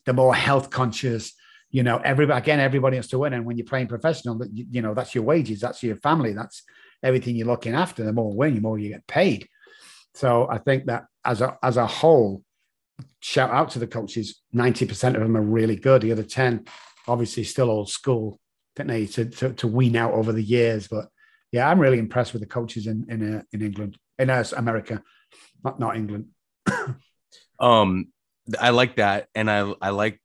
[0.04, 1.34] They're more health conscious.
[1.72, 3.32] You know, every again, everybody has to win.
[3.32, 6.62] And when you're playing professional, you, you know that's your wages, that's your family, that's
[7.02, 8.04] everything you're looking after.
[8.04, 9.48] The more win, the more you get paid.
[10.14, 12.44] So I think that as a as a whole,
[13.20, 14.42] shout out to the coaches.
[14.52, 16.02] Ninety percent of them are really good.
[16.02, 16.66] The other ten,
[17.08, 18.38] obviously, still old school
[18.76, 20.88] don't they, to, to, to wean out over the years.
[20.88, 21.08] But
[21.50, 25.02] yeah, I'm really impressed with the coaches in in uh, in England, in uh, America,
[25.64, 26.28] not not England.
[27.60, 28.08] um,
[28.58, 30.20] I like that, and I I like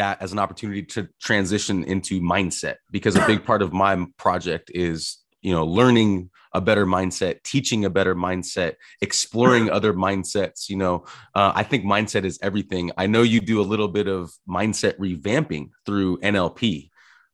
[0.00, 4.70] that as an opportunity to transition into mindset because a big part of my project
[4.74, 10.76] is you know learning a better mindset teaching a better mindset exploring other mindsets you
[10.76, 14.32] know uh, i think mindset is everything i know you do a little bit of
[14.48, 16.90] mindset revamping through nlp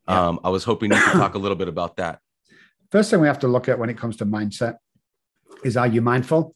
[0.07, 0.27] yeah.
[0.27, 2.19] Um, I was hoping you could talk a little bit about that.
[2.91, 4.77] First thing we have to look at when it comes to mindset
[5.63, 6.55] is are you mindful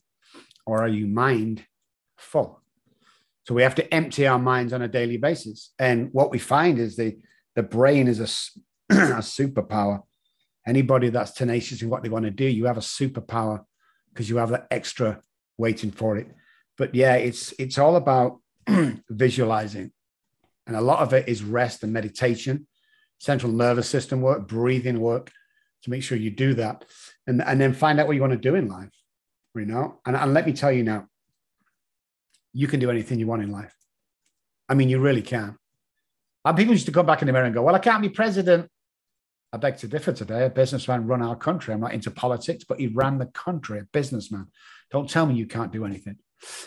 [0.64, 2.61] or are you mindful?
[3.44, 5.72] So we have to empty our minds on a daily basis.
[5.78, 7.16] And what we find is the,
[7.56, 8.24] the brain is a,
[8.94, 10.02] a superpower.
[10.66, 13.64] Anybody that's tenacious in what they want to do, you have a superpower
[14.12, 15.20] because you have that extra
[15.58, 16.28] waiting for it.
[16.78, 18.38] But yeah, it's it's all about
[19.10, 19.90] visualizing.
[20.66, 22.68] And a lot of it is rest and meditation
[23.22, 25.30] central nervous system work, breathing work
[25.84, 26.84] to make sure you do that.
[27.28, 28.90] And, and then find out what you want to do in life,
[29.54, 30.00] you know?
[30.04, 31.06] And, and let me tell you now,
[32.52, 33.74] you can do anything you want in life.
[34.68, 35.56] I mean, you really can.
[36.44, 38.08] And people used to come back in the mirror and go, well, I can't be
[38.08, 38.68] president.
[39.52, 40.46] I beg to differ today.
[40.46, 41.74] A businessman run our country.
[41.74, 44.46] I'm not into politics, but he ran the country, a businessman.
[44.90, 46.16] Don't tell me you can't do anything.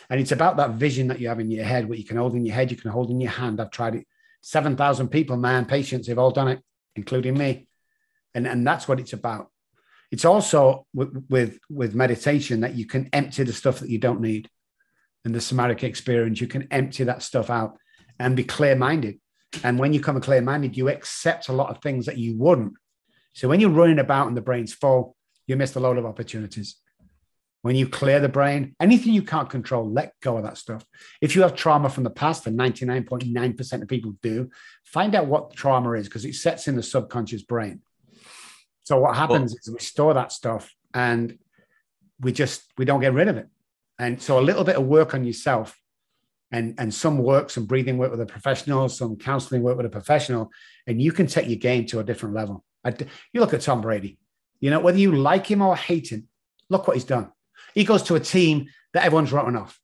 [0.10, 2.36] And it's about that vision that you have in your head, what you can hold
[2.36, 3.60] in your head, you can hold in your hand.
[3.60, 4.08] I've tried it
[4.46, 6.62] 7,000 people, man, patients, they've all done it,
[6.96, 7.68] including me.
[8.36, 9.50] And, and that's what it's about.
[10.12, 14.22] It's also with, with, with meditation that you can empty the stuff that you don't
[14.22, 14.48] need.
[15.26, 17.78] And the somatic experience, you can empty that stuff out
[18.20, 19.20] and be clear minded.
[19.64, 22.74] And when you come clear minded, you accept a lot of things that you wouldn't.
[23.34, 25.16] So when you're running about and the brain's full,
[25.48, 26.78] you miss a load of opportunities.
[27.62, 30.86] When you clear the brain, anything you can't control, let go of that stuff.
[31.20, 34.52] If you have trauma from the past, and 99.9% of people do,
[34.84, 37.82] find out what trauma is because it sets in the subconscious brain.
[38.84, 41.40] So what happens well, is we store that stuff and
[42.20, 43.48] we just we don't get rid of it.
[43.98, 45.80] And so a little bit of work on yourself
[46.52, 49.90] and, and some work, some breathing work with a professional, some counseling work with a
[49.90, 50.52] professional,
[50.88, 52.64] and you can take your game to a different level.
[53.34, 54.20] you look at Tom Brady,
[54.60, 56.28] you know, whether you like him or hate him,
[56.70, 57.32] look what he's done.
[57.74, 59.80] He goes to a team that everyone's written off.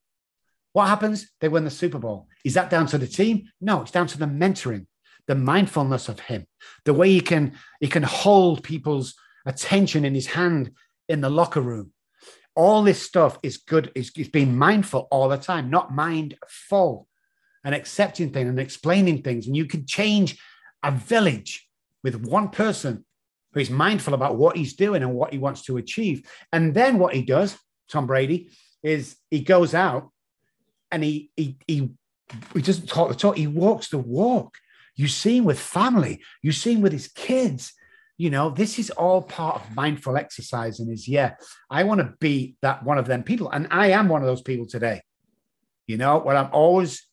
[0.74, 1.30] What happens?
[1.40, 2.28] They win the Super Bowl.
[2.46, 3.50] Is that down to the team?
[3.60, 4.88] No, it's down to the mentoring,
[5.28, 6.48] the mindfulness of him,
[6.86, 10.72] the way he can he can hold people's attention in his hand
[11.10, 11.92] in the locker room.
[12.56, 13.92] All this stuff is good.
[13.96, 17.08] Is, being mindful all the time, not mindful,
[17.64, 19.48] and accepting things and explaining things.
[19.48, 20.40] And you can change
[20.84, 21.70] a village
[22.04, 23.06] with one person
[23.54, 26.28] who is mindful about what he's doing and what he wants to achieve.
[26.52, 27.58] And then what he does
[27.92, 28.50] Tom Brady,
[28.82, 30.10] is he goes out
[30.90, 31.92] and he he he,
[32.54, 34.58] he doesn't talk the talk, he walks the walk.
[34.96, 37.74] You see him with family, you see him with his kids.
[38.22, 40.80] You know, this is all part of mindful exercise.
[40.80, 41.34] And is yeah,
[41.72, 43.50] I want to be that one of them people.
[43.50, 45.02] And I am one of those people today.
[45.88, 47.04] You know, where I'm always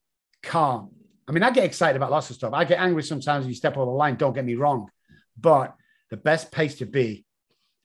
[0.42, 0.90] calm.
[1.26, 2.52] I mean, I get excited about lots of stuff.
[2.52, 4.90] I get angry sometimes when you step over the line, don't get me wrong.
[5.40, 5.74] But
[6.10, 7.24] the best place to be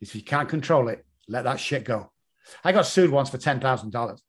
[0.01, 2.11] is if you can't control it, let that shit go.
[2.61, 4.21] I got sued once for ten thousand dollars.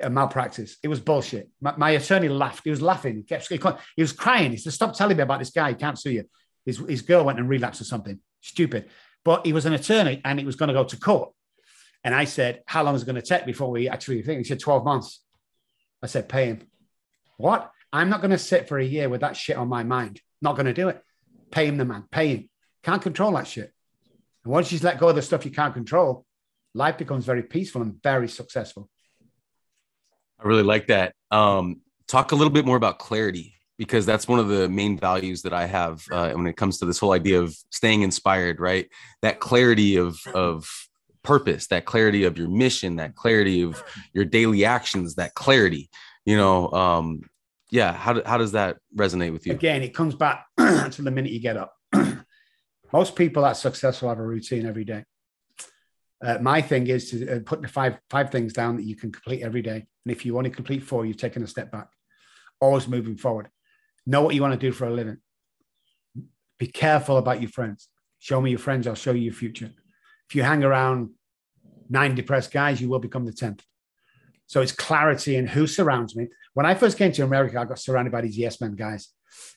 [0.00, 0.76] A malpractice.
[0.82, 1.48] It was bullshit.
[1.62, 2.60] My, my, attorney laughed.
[2.64, 3.16] He was laughing.
[3.16, 3.48] He, kept,
[3.96, 4.50] he was crying.
[4.50, 5.70] He said, "Stop telling me about this guy.
[5.70, 6.24] He can't sue you."
[6.66, 8.20] His, his girl went and relapsed or something.
[8.44, 8.90] Stupid.
[9.24, 11.32] But he was an attorney and he was going to go to court.
[12.04, 14.44] And I said, "How long is it going to take before we actually think?" He
[14.44, 15.20] said, 12 months."
[16.02, 16.60] I said, "Pay him."
[17.38, 17.70] What?
[17.90, 20.20] I'm not going to sit for a year with that shit on my mind.
[20.42, 21.02] Not going to do it.
[21.50, 22.04] Pay him the man.
[22.10, 22.50] Pay him.
[22.82, 23.72] Can't control that shit.
[24.44, 26.26] And once you let go of the stuff you can't control,
[26.74, 28.90] life becomes very peaceful and very successful.
[30.38, 31.14] I really like that.
[31.30, 35.42] Um, talk a little bit more about clarity because that's one of the main values
[35.42, 38.60] that I have uh, when it comes to this whole idea of staying inspired.
[38.60, 38.88] Right,
[39.22, 40.68] that clarity of of
[41.24, 45.90] purpose, that clarity of your mission, that clarity of your daily actions, that clarity.
[46.24, 47.22] You know, um,
[47.70, 47.92] yeah.
[47.92, 49.52] How how does that resonate with you?
[49.52, 51.74] Again, it comes back to the minute you get up.
[52.92, 55.04] Most people that successful have a routine every day.
[56.24, 59.10] Uh, my thing is to uh, put the five five things down that you can
[59.10, 61.88] complete every day, and if you only complete four, you've taken a step back.
[62.60, 63.48] Always moving forward.
[64.06, 65.18] Know what you want to do for a living.
[66.58, 67.88] Be careful about your friends.
[68.18, 69.70] Show me your friends, I'll show you your future.
[70.28, 71.10] If you hang around
[71.88, 73.60] nine depressed guys, you will become the 10th.
[74.46, 76.28] So it's clarity in who surrounds me.
[76.52, 79.08] When I first came to America, I got surrounded by these yes men guys,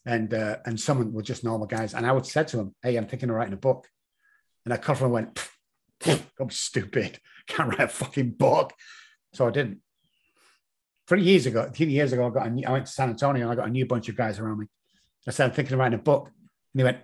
[0.06, 1.94] and uh, and some were just normal guys.
[1.94, 3.88] And I would say to them, "Hey, I'm thinking of writing a book,"
[4.66, 5.40] and I cut and went,
[6.40, 7.20] "I'm stupid.
[7.48, 8.74] Can't write a fucking book."
[9.34, 9.82] So I didn't
[11.08, 13.44] three years ago, three years ago, I got a new, I went to San Antonio
[13.44, 14.68] and I got a new bunch of guys around me.
[15.28, 16.32] I said, I'm thinking of writing a book.
[16.74, 17.00] And he went,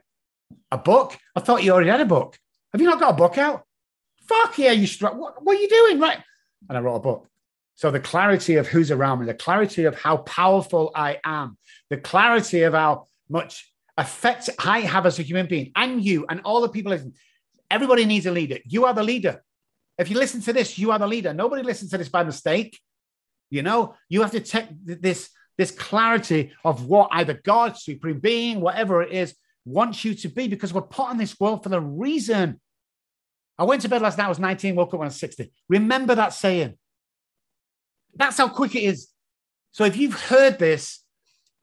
[0.71, 1.17] A book?
[1.35, 2.37] I thought you already had a book.
[2.71, 3.63] Have you not got a book out?
[4.27, 5.15] Fuck yeah, you struck.
[5.15, 5.99] What, what are you doing?
[5.99, 6.19] Right.
[6.69, 7.27] And I wrote a book.
[7.75, 11.57] So the clarity of who's around me, the clarity of how powerful I am,
[11.89, 16.41] the clarity of how much effect I have as a human being, and you and
[16.45, 17.13] all the people listen.
[17.69, 18.59] Everybody needs a leader.
[18.65, 19.43] You are the leader.
[19.97, 21.33] If you listen to this, you are the leader.
[21.33, 22.79] Nobody listens to this by mistake.
[23.53, 25.29] You know, you have to take this
[25.59, 30.47] this clarity of what either God, supreme being, whatever it is, wants you to be,
[30.47, 32.59] because we're put on this world for the reason.
[33.59, 34.25] I went to bed last night.
[34.25, 35.51] I was 19, woke up when I was 60.
[35.69, 36.79] Remember that saying.
[38.15, 39.09] That's how quick it is.
[39.71, 41.03] So if you've heard this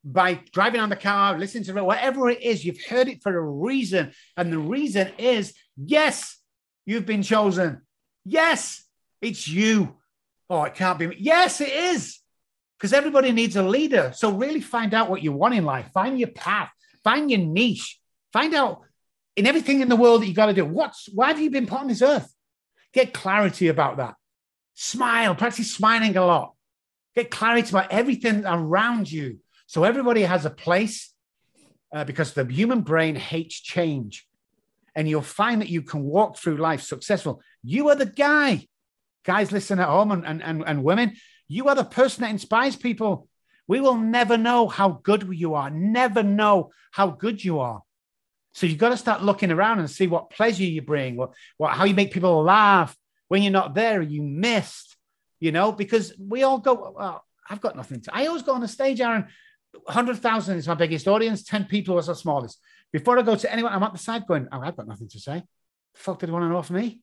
[0.04, 3.36] by driving on the car, listening to it, whatever it is, you've heard it for
[3.36, 4.12] a reason.
[4.36, 6.38] And the reason is yes,
[6.86, 7.82] you've been chosen.
[8.24, 8.84] Yes,
[9.20, 9.96] it's you.
[10.50, 11.16] Oh, it can't be.
[11.16, 12.18] Yes, it is.
[12.76, 14.12] Because everybody needs a leader.
[14.14, 15.90] So really find out what you want in life.
[15.94, 16.70] Find your path.
[17.04, 18.00] Find your niche.
[18.32, 18.80] Find out
[19.36, 20.64] in everything in the world that you got to do.
[20.64, 22.34] What's why have you been put on this earth?
[22.92, 24.16] Get clarity about that.
[24.74, 25.36] Smile.
[25.36, 26.54] Practice smiling a lot.
[27.14, 29.38] Get clarity about everything around you.
[29.66, 31.12] So everybody has a place
[31.94, 34.26] uh, because the human brain hates change.
[34.96, 37.40] And you'll find that you can walk through life successful.
[37.62, 38.66] You are the guy
[39.24, 41.16] guys listening at home and, and, and, and women,
[41.48, 43.28] you are the person that inspires people.
[43.66, 47.82] We will never know how good you are, never know how good you are.
[48.52, 51.72] So you've got to start looking around and see what pleasure you bring, what, what
[51.72, 52.96] how you make people laugh
[53.28, 54.96] when you're not there, you missed,
[55.38, 58.10] you know, because we all go, well, I've got nothing to.
[58.12, 59.26] I always go on the stage, Aaron.
[59.84, 62.58] 100,000 is my biggest audience, 10 people was the smallest.
[62.92, 65.20] Before I go to anyone, I'm at the side going, oh, I've got nothing to
[65.20, 65.44] say.
[65.94, 67.00] Fuck did they want to know for me?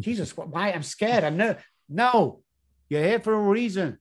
[0.00, 0.72] Jesus, why?
[0.72, 1.24] I'm scared.
[1.24, 1.56] I'm no,
[1.88, 2.42] no.
[2.88, 3.98] You're here for a reason.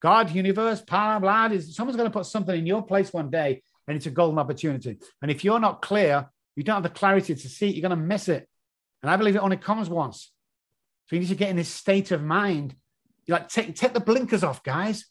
[0.00, 3.62] God, universe, power, blood is someone's going to put something in your place one day,
[3.86, 4.98] and it's a golden opportunity.
[5.22, 7.98] And if you're not clear, you don't have the clarity to see it, you're going
[7.98, 8.48] to miss it.
[9.02, 10.30] And I believe it only comes once.
[11.06, 12.74] So you need to get in this state of mind.
[13.26, 15.06] You like take take the blinkers off, guys.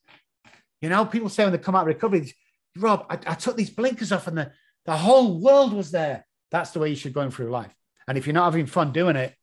[0.81, 2.31] You know, people say when they come out of recovery,
[2.77, 4.51] Rob, I, I took these blinkers off, and the,
[4.85, 6.25] the whole world was there.
[6.51, 7.73] That's the way you should go through life.
[8.07, 9.33] And if you're not having fun doing it,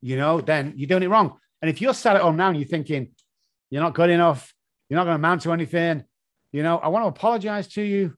[0.00, 1.38] you know, then you're doing it wrong.
[1.60, 3.10] And if you're sat at home now and you're thinking,
[3.70, 4.54] you're not good enough,
[4.88, 6.04] you're not going to amount to anything,
[6.52, 8.16] you know, I want to apologize to you.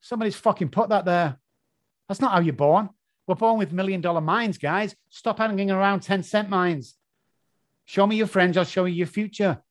[0.00, 1.38] Somebody's fucking put that there.
[2.08, 2.90] That's not how you're born.
[3.26, 4.94] We're born with million dollar minds, guys.
[5.08, 6.94] Stop hanging around 10 cent minds.
[7.86, 9.62] Show me your friends, I'll show you your future.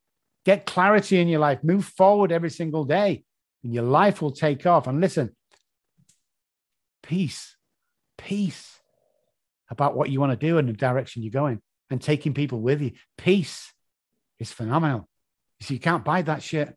[0.45, 1.63] Get clarity in your life.
[1.63, 3.23] Move forward every single day,
[3.63, 4.87] and your life will take off.
[4.87, 5.35] And listen,
[7.01, 7.55] peace,
[8.17, 8.79] peace
[9.69, 12.81] about what you want to do and the direction you're going and taking people with
[12.81, 12.91] you.
[13.17, 13.71] Peace
[14.39, 15.07] is phenomenal.
[15.59, 16.75] You see, you can't buy that shit.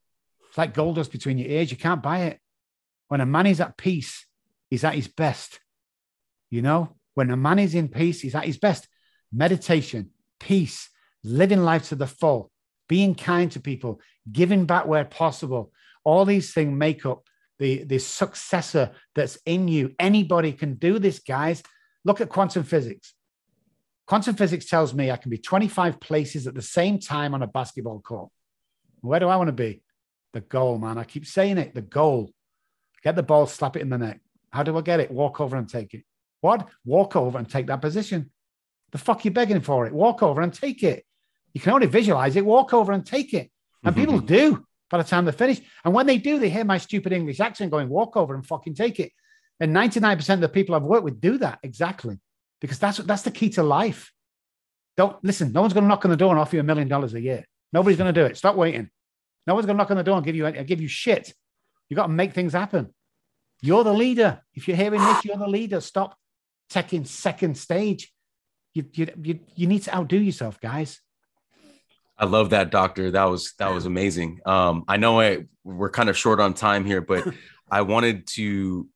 [0.49, 1.71] It's like gold dust between your ears.
[1.71, 2.41] You can't buy it.
[3.09, 4.27] When a man is at peace,
[4.69, 5.61] he's at his best.
[6.51, 8.89] You know, when a man is in peace, he's at his best.
[9.33, 10.89] Meditation, peace,
[11.25, 12.51] living life to the full,
[12.89, 15.73] being kind to people, giving back where possible.
[16.05, 17.25] All these things make up
[17.59, 19.95] the, the successor that's in you.
[19.99, 21.63] Anybody can do this, guys.
[22.07, 23.15] Look at quantum physics.
[24.07, 27.49] Quantum physics tells me I can be 25 places at the same time on a
[27.49, 28.31] basketball court.
[29.01, 29.83] Where do I want to be?
[30.33, 30.99] The goal, man.
[30.99, 31.75] I keep saying it.
[31.75, 32.31] The goal.
[33.03, 34.21] Get the ball, slap it in the net.
[34.51, 35.11] How do I get it?
[35.11, 36.05] Walk over and take it.
[36.43, 36.69] What?
[36.85, 38.31] Walk over and take that position.
[38.93, 39.93] The fuck you begging for it?
[39.93, 41.05] Walk over and take it.
[41.55, 42.47] You can only visualize it.
[42.47, 43.51] Walk over and take it.
[43.83, 44.65] And people do.
[44.91, 45.61] by the time they finish.
[45.85, 48.77] And when they do, they hear my stupid English accent going, walk over and fucking
[48.77, 49.11] take it.
[49.61, 52.19] And 99% of the people I've worked with do that exactly
[52.61, 54.13] because that's that's the key to life.
[54.97, 56.89] Don't listen, no one's going to knock on the door and offer you a million
[56.89, 57.45] dollars a year.
[57.73, 58.37] Nobody's going to do it.
[58.37, 58.91] Stop waiting.
[59.47, 61.33] No one's going to knock on the door and give you give you shit.
[61.89, 62.95] You got to make things happen.
[63.63, 64.43] You're the leader.
[64.55, 65.81] If you're hearing this, you're the leader.
[65.81, 66.17] Stop
[66.69, 68.13] taking second stage.
[68.75, 71.01] You, you, you, you need to outdo yourself, guys.
[72.19, 73.11] I love that, doctor.
[73.11, 74.41] That was that was amazing.
[74.47, 77.27] Um, I know I, we're kind of short on time here, but
[77.71, 78.89] I wanted to.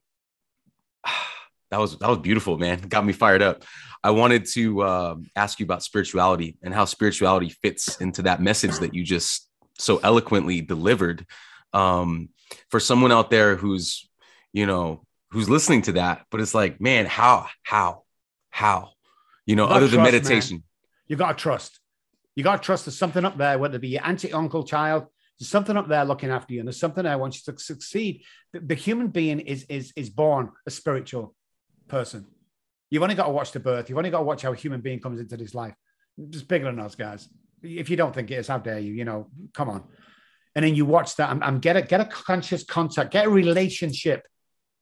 [1.70, 2.80] That was that was beautiful, man.
[2.80, 3.64] Got me fired up.
[4.02, 8.78] I wanted to uh, ask you about spirituality and how spirituality fits into that message
[8.78, 9.48] that you just
[9.78, 11.26] so eloquently delivered.
[11.72, 12.30] Um,
[12.68, 14.08] for someone out there who's,
[14.52, 18.02] you know, who's listening to that, but it's like, man, how, how,
[18.50, 18.90] how,
[19.46, 20.56] you know, you other than meditation.
[20.56, 20.64] Man.
[21.06, 21.78] You got to trust.
[22.34, 25.06] You got to trust there's something up there, whether it be your auntie, uncle, child,
[25.40, 28.24] there's something up there looking after you, and there's something I want you to succeed.
[28.52, 31.34] The, the human being is is is born a spiritual
[31.90, 32.26] person.
[32.90, 33.88] You've only got to watch the birth.
[33.88, 35.74] You've only got to watch how a human being comes into this life.
[36.30, 37.28] Just bigger than us, guys.
[37.62, 38.92] If you don't think it is, how dare you?
[38.92, 39.84] You know, come on.
[40.54, 44.26] And then you watch that and get a get a conscious contact, get a relationship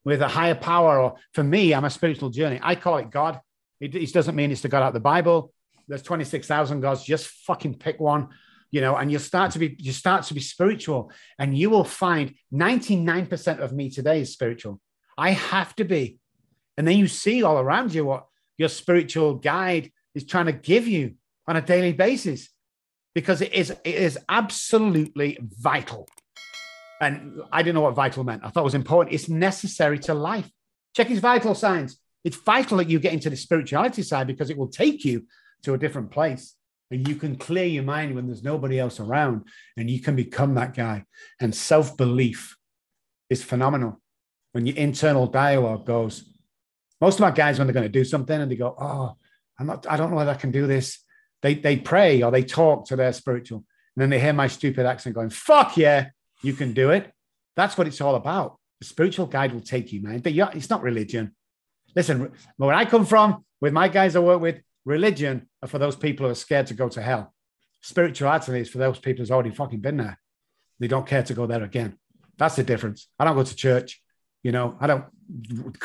[0.04, 1.00] with a higher power.
[1.00, 2.58] Or for me, I'm a spiritual journey.
[2.62, 3.40] I call it God.
[3.80, 5.52] It, it doesn't mean it's the God out of the Bible.
[5.86, 7.04] There's 26,000 gods.
[7.04, 8.28] Just fucking pick one,
[8.70, 11.84] you know, and you start to be you start to be spiritual, and you will
[11.84, 14.80] find 99% of me today is spiritual.
[15.16, 16.18] I have to be
[16.78, 18.26] and then you see all around you what
[18.56, 21.14] your spiritual guide is trying to give you
[21.48, 22.48] on a daily basis
[23.16, 26.08] because it is, it is absolutely vital.
[27.00, 28.42] And I didn't know what vital meant.
[28.44, 29.12] I thought it was important.
[29.12, 30.48] It's necessary to life.
[30.94, 31.98] Check his vital signs.
[32.22, 35.26] It's vital that you get into the spirituality side because it will take you
[35.64, 36.54] to a different place.
[36.92, 40.54] And you can clear your mind when there's nobody else around and you can become
[40.54, 41.04] that guy.
[41.40, 42.56] And self belief
[43.30, 44.00] is phenomenal.
[44.52, 46.37] When your internal dialogue goes,
[47.00, 49.16] most of my guys, when they're going to do something and they go, Oh,
[49.58, 50.98] I'm not, I don't know whether I can do this.
[51.42, 53.64] They, they pray or they talk to their spiritual.
[53.96, 56.10] And then they hear my stupid accent going, Fuck yeah,
[56.42, 57.12] you can do it.
[57.56, 58.58] That's what it's all about.
[58.80, 60.20] The spiritual guide will take you, man.
[60.20, 61.34] But it's not religion.
[61.96, 65.96] Listen, where I come from, with my guys I work with, religion are for those
[65.96, 67.34] people who are scared to go to hell.
[67.80, 70.18] Spirituality is for those people who's already fucking been there.
[70.78, 71.98] They don't care to go there again.
[72.36, 73.08] That's the difference.
[73.18, 74.00] I don't go to church.
[74.48, 75.04] You know, I don't,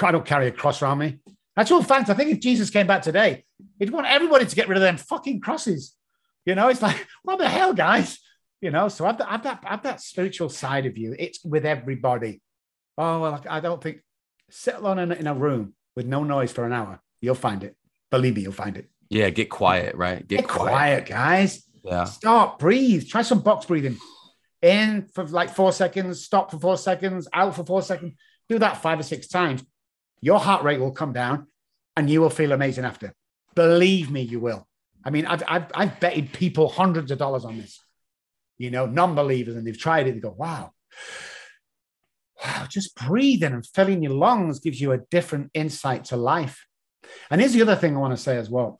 [0.02, 1.20] I don't carry a cross around me.
[1.58, 3.44] Actual fact, I think if Jesus came back today,
[3.78, 5.94] he'd want everybody to get rid of them fucking crosses.
[6.46, 8.20] You know, it's like, what the hell, guys?
[8.62, 11.14] You know, so I've, I've that, I've that spiritual side of you.
[11.20, 12.42] It's with everybody.
[12.98, 14.00] Oh, well, I don't think,
[14.50, 17.02] sit alone in, in a room with no noise for an hour.
[17.20, 17.76] You'll find it.
[18.12, 18.90] Believe me, you'll find it.
[19.10, 20.26] Yeah, get quiet, right?
[20.26, 20.70] Get, get quiet.
[20.70, 21.64] quiet, guys.
[21.84, 22.06] Yeah.
[22.06, 23.10] Stop, breathe.
[23.10, 23.98] Try some box breathing.
[24.62, 28.14] In for like four seconds, stop for four seconds, out for four seconds.
[28.50, 29.64] Do that five or six times.
[30.22, 31.48] Your heart rate will come down
[31.96, 33.14] and you will feel amazing after.
[33.56, 34.68] Believe me, you will.
[35.06, 37.80] I mean, I've, I've, I've betted people hundreds of dollars on this,
[38.58, 40.14] you know, non believers, and they've tried it.
[40.14, 40.72] They go, wow,
[42.44, 46.66] wow, just breathing and filling your lungs gives you a different insight to life.
[47.30, 48.80] And here's the other thing I want to say as well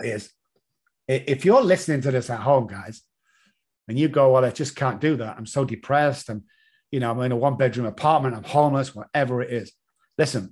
[0.00, 0.32] is
[1.08, 3.02] if you're listening to this at home, guys,
[3.88, 5.36] and you go, well, I just can't do that.
[5.36, 6.28] I'm so depressed.
[6.28, 6.42] and
[6.92, 9.72] you know, I'm in a one bedroom apartment, I'm homeless, whatever it is.
[10.18, 10.50] Listen,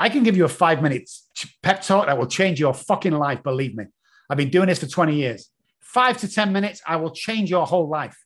[0.00, 1.28] I can give you a five minutes
[1.62, 3.42] pep talk that will change your fucking life.
[3.42, 3.84] Believe me.
[4.28, 5.50] I've been doing this for 20 years.
[5.80, 8.16] Five to 10 minutes, I will change your whole life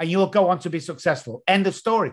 [0.00, 1.42] and you will go on to be successful.
[1.46, 2.12] End of story.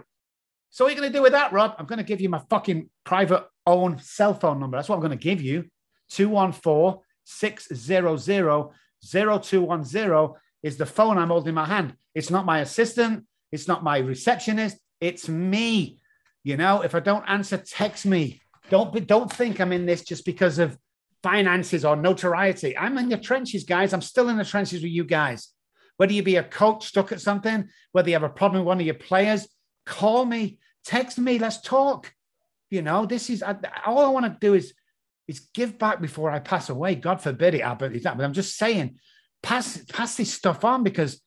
[0.69, 1.75] So, what are you going to do with that, Rob?
[1.79, 4.77] I'm going to give you my fucking private own cell phone number.
[4.77, 5.65] That's what I'm going to give you
[6.11, 10.29] 214 600 0210
[10.63, 11.95] is the phone I'm holding in my hand.
[12.13, 13.25] It's not my assistant.
[13.51, 14.77] It's not my receptionist.
[14.99, 15.99] It's me.
[16.43, 18.41] You know, if I don't answer, text me.
[18.69, 20.77] Don't be, don't think I'm in this just because of
[21.23, 22.77] finances or notoriety.
[22.77, 23.93] I'm in the trenches, guys.
[23.93, 25.49] I'm still in the trenches with you guys.
[25.97, 28.79] Whether you be a coach stuck at something, whether you have a problem with one
[28.79, 29.47] of your players,
[29.85, 32.13] call me, text me, let's talk.
[32.69, 34.73] You know, this is all I want to do is
[35.27, 36.95] is give back before I pass away.
[36.95, 38.03] God forbid it happens.
[38.03, 38.97] But I'm just saying,
[39.41, 41.21] pass pass this stuff on because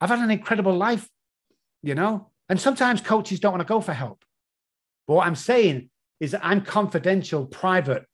[0.00, 1.08] I've had an incredible life
[1.82, 2.30] you know?
[2.48, 4.24] And sometimes coaches don't want to go for help.
[5.06, 8.04] But what I'm saying is that I'm confidential, private,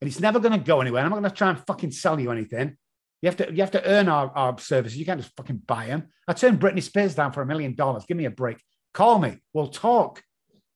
[0.00, 1.02] and it's never going to go anywhere.
[1.02, 2.76] I'm not going to try and fucking sell you anything.
[3.22, 4.96] You have to, you have to earn our, our services.
[4.96, 6.08] You can't just fucking buy them.
[6.26, 8.04] I turned Britney Spears down for a million dollars.
[8.06, 8.58] Give me a break.
[8.94, 9.38] Call me.
[9.52, 10.22] We'll talk,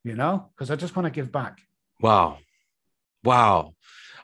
[0.02, 1.58] you know, because I just want to give back.
[2.00, 2.38] Wow.
[3.22, 3.74] Wow.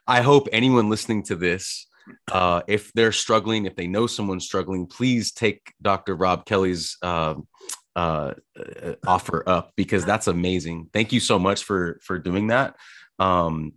[0.06, 1.86] I hope anyone listening to this
[2.32, 6.14] uh, if they're struggling, if they know someone struggling, please take Dr.
[6.14, 7.34] Rob Kelly's uh,
[7.96, 10.88] uh, uh, offer up because that's amazing.
[10.92, 12.76] Thank you so much for for doing that.
[13.18, 13.74] Um,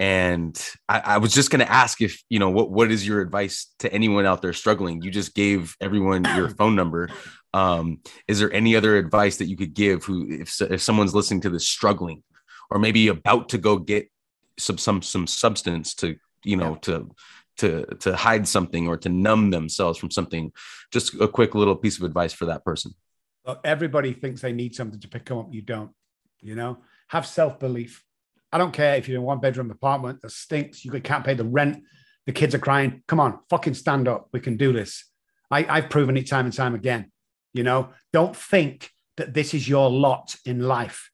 [0.00, 0.58] and
[0.88, 3.66] I, I was just going to ask if you know what what is your advice
[3.80, 5.02] to anyone out there struggling?
[5.02, 7.10] You just gave everyone your phone number.
[7.52, 11.42] Um, is there any other advice that you could give who if if someone's listening
[11.42, 12.22] to this struggling,
[12.70, 14.10] or maybe about to go get
[14.58, 16.78] some some some substance to you know yeah.
[16.80, 17.10] to
[17.58, 20.50] to to hide something or to numb themselves from something?
[20.90, 22.94] Just a quick little piece of advice for that person.
[23.64, 25.48] Everybody thinks they need something to pick them up.
[25.50, 25.90] You don't.
[26.40, 26.78] You know,
[27.08, 28.02] have self belief
[28.52, 31.44] I don't care if you're in one bedroom apartment that stinks, you can't pay the
[31.44, 31.84] rent,
[32.26, 33.02] the kids are crying.
[33.06, 34.28] Come on, fucking stand up.
[34.32, 35.04] We can do this.
[35.50, 37.10] I, I've proven it time and time again.
[37.52, 41.10] You know, don't think that this is your lot in life.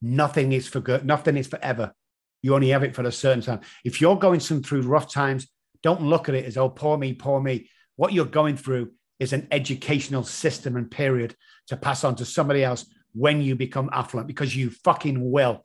[0.00, 1.92] Nothing is for good, nothing is forever.
[2.40, 3.60] You only have it for a certain time.
[3.84, 5.48] If you're going through rough times,
[5.82, 7.68] don't look at it as, oh, poor me, poor me.
[7.96, 11.34] What you're going through is an educational system and period
[11.66, 15.64] to pass on to somebody else when you become affluent because you fucking will.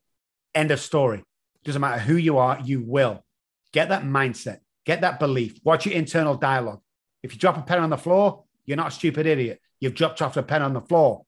[0.55, 1.23] End of story.
[1.63, 3.23] Doesn't matter who you are, you will.
[3.71, 6.81] Get that mindset, get that belief, watch your internal dialogue.
[7.23, 9.59] If you drop a pen on the floor, you're not a stupid idiot.
[9.79, 11.25] You've dropped off a pen on the floor.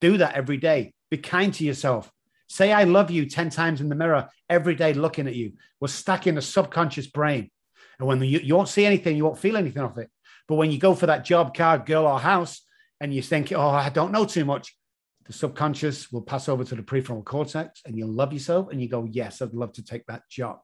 [0.00, 0.94] Do that every day.
[1.10, 2.10] Be kind to yourself.
[2.48, 5.52] Say, I love you 10 times in the mirror every day looking at you.
[5.78, 7.50] We're stuck in the subconscious brain.
[7.98, 10.10] And when you, you won't see anything, you won't feel anything of it.
[10.50, 12.62] But when you go for that job, car, girl, or house,
[13.00, 14.76] and you think, oh, I don't know too much,
[15.24, 18.88] the subconscious will pass over to the prefrontal cortex and you'll love yourself and you
[18.88, 20.58] go, Yes, I'd love to take that job.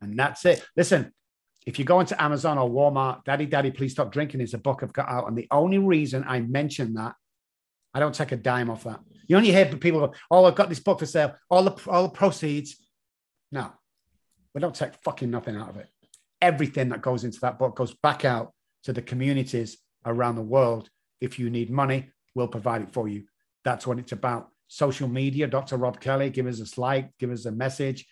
[0.00, 0.66] And that's it.
[0.76, 1.12] Listen,
[1.66, 4.80] if you go into Amazon or Walmart, Daddy, Daddy, Please Stop Drinking is a book
[4.82, 5.28] I've got out.
[5.28, 7.14] And the only reason I mention that,
[7.94, 8.98] I don't take a dime off that.
[9.28, 12.02] You only hear people go, Oh, I've got this book for sale, all the, all
[12.02, 12.76] the proceeds.
[13.52, 13.70] No,
[14.52, 15.86] we don't take fucking nothing out of it.
[16.42, 18.52] Everything that goes into that book goes back out
[18.84, 20.88] to the communities around the world.
[21.20, 23.24] If you need money, we'll provide it for you.
[23.64, 24.48] That's what it's about.
[24.68, 25.76] Social media, Dr.
[25.76, 28.06] Rob Kelly, give us a like, give us a message.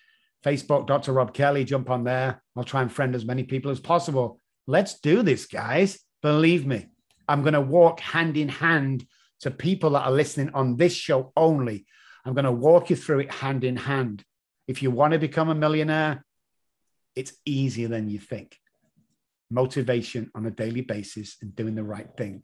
[0.44, 1.12] Facebook, Dr.
[1.12, 2.42] Rob Kelly, jump on there.
[2.56, 4.40] I'll try and friend as many people as possible.
[4.66, 5.98] Let's do this, guys.
[6.22, 6.86] Believe me,
[7.28, 9.06] I'm going to walk hand in hand
[9.40, 11.86] to people that are listening on this show only.
[12.24, 14.24] I'm going to walk you through it hand in hand.
[14.66, 16.24] If you want to become a millionaire,
[17.14, 18.58] it's easier than you think.
[19.50, 22.42] Motivation on a daily basis and doing the right thing.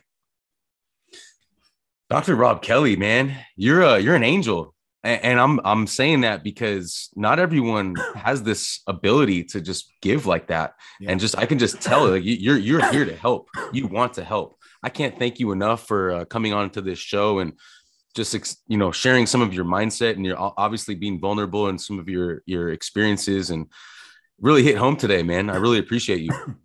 [2.10, 2.36] Dr.
[2.36, 4.74] Rob Kelly, man, you're a you're an angel.
[5.02, 10.46] And, I'm I'm saying that because not everyone has this ability to just give like
[10.46, 10.74] that.
[10.98, 11.10] Yeah.
[11.10, 13.48] And just I can just tell like you're you're here to help.
[13.72, 14.56] You want to help.
[14.82, 17.52] I can't thank you enough for uh, coming on to this show and
[18.14, 21.98] just you know sharing some of your mindset and you're obviously being vulnerable and some
[21.98, 23.66] of your your experiences and
[24.40, 25.50] really hit home today, man.
[25.50, 26.30] I really appreciate you.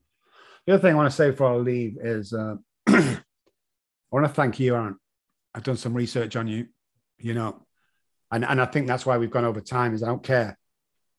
[0.70, 2.54] The other thing I want to say before I leave is uh,
[2.88, 3.18] I
[4.12, 4.98] want to thank you, Aaron,
[5.56, 6.68] I've done some research on you,
[7.18, 7.66] you know,
[8.30, 10.60] and, and I think that's why we've gone over time is I don't care.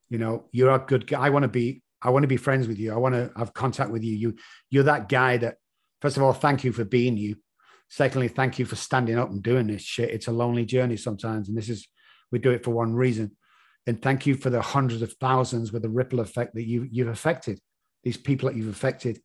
[0.09, 1.18] You know, you're a good guy.
[1.18, 2.92] I want to be, I want to be friends with you.
[2.92, 4.14] I want to have contact with you.
[4.14, 4.36] You,
[4.70, 5.57] you're that guy that,
[6.01, 7.34] first of all, thank you for being you.
[7.88, 10.11] Secondly, thank you for standing up and doing this shit.
[10.11, 11.48] It's a lonely journey sometimes.
[11.48, 11.88] And this is,
[12.30, 13.36] we do it for one reason.
[13.84, 17.09] And thank you for the hundreds of thousands with the ripple effect that you, you've
[17.09, 17.59] affected,
[18.05, 19.18] these people that you've affected,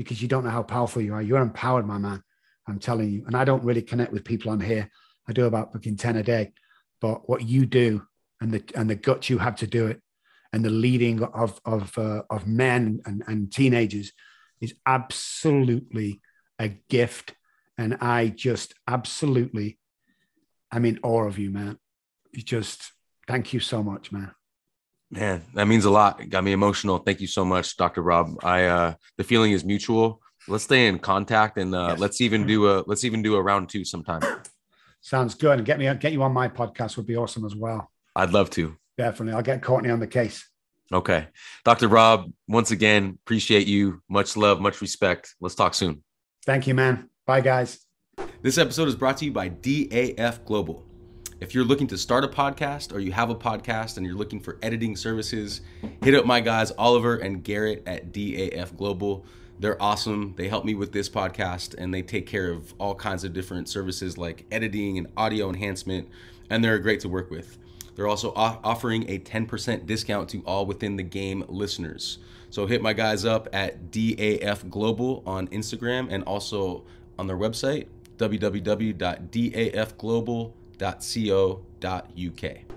[0.00, 1.20] because you don't know how powerful you are.
[1.20, 2.22] You're empowered, my man.
[2.66, 3.24] I'm telling you.
[3.26, 4.90] And I don't really connect with people on here.
[5.28, 6.52] I do about fucking 10 a day.
[7.02, 8.06] But what you do
[8.40, 10.00] and the and the guts you have to do it
[10.54, 14.12] and the leading of of uh, of men and, and teenagers
[14.58, 16.22] is absolutely
[16.58, 17.34] a gift.
[17.76, 19.78] And I just absolutely
[20.72, 21.76] I'm in awe of you, man.
[22.32, 22.90] You just
[23.28, 24.32] thank you so much, man.
[25.10, 26.20] Man, that means a lot.
[26.20, 26.98] It got me emotional.
[26.98, 28.02] Thank you so much, Dr.
[28.02, 28.36] Rob.
[28.44, 31.98] I uh the feeling is mutual let's stay in contact and uh, yes.
[31.98, 34.22] let's even do a let's even do a round two sometime.
[35.00, 35.58] Sounds good.
[35.58, 37.90] And get me get you on my podcast would be awesome as well.
[38.14, 38.76] I'd love to.
[38.98, 39.34] Definitely.
[39.34, 40.46] I'll get Courtney on the case.
[40.92, 41.28] Okay.
[41.64, 41.88] Dr.
[41.88, 44.02] Rob, once again, appreciate you.
[44.08, 45.34] Much love, much respect.
[45.40, 46.02] Let's talk soon.
[46.44, 47.08] Thank you, man.
[47.24, 47.78] Bye, guys.
[48.42, 50.89] This episode is brought to you by DAF Global.
[51.40, 54.40] If you're looking to start a podcast or you have a podcast and you're looking
[54.40, 55.62] for editing services,
[56.02, 59.24] hit up my guys, Oliver and Garrett at DAF Global.
[59.58, 60.34] They're awesome.
[60.36, 63.70] They help me with this podcast and they take care of all kinds of different
[63.70, 66.10] services like editing and audio enhancement,
[66.50, 67.56] and they're great to work with.
[67.96, 72.18] They're also offering a 10% discount to all within the game listeners.
[72.50, 76.84] So hit my guys up at DAF Global on Instagram and also
[77.18, 77.86] on their website,
[80.80, 82.69] www.dafglobal.co.uk.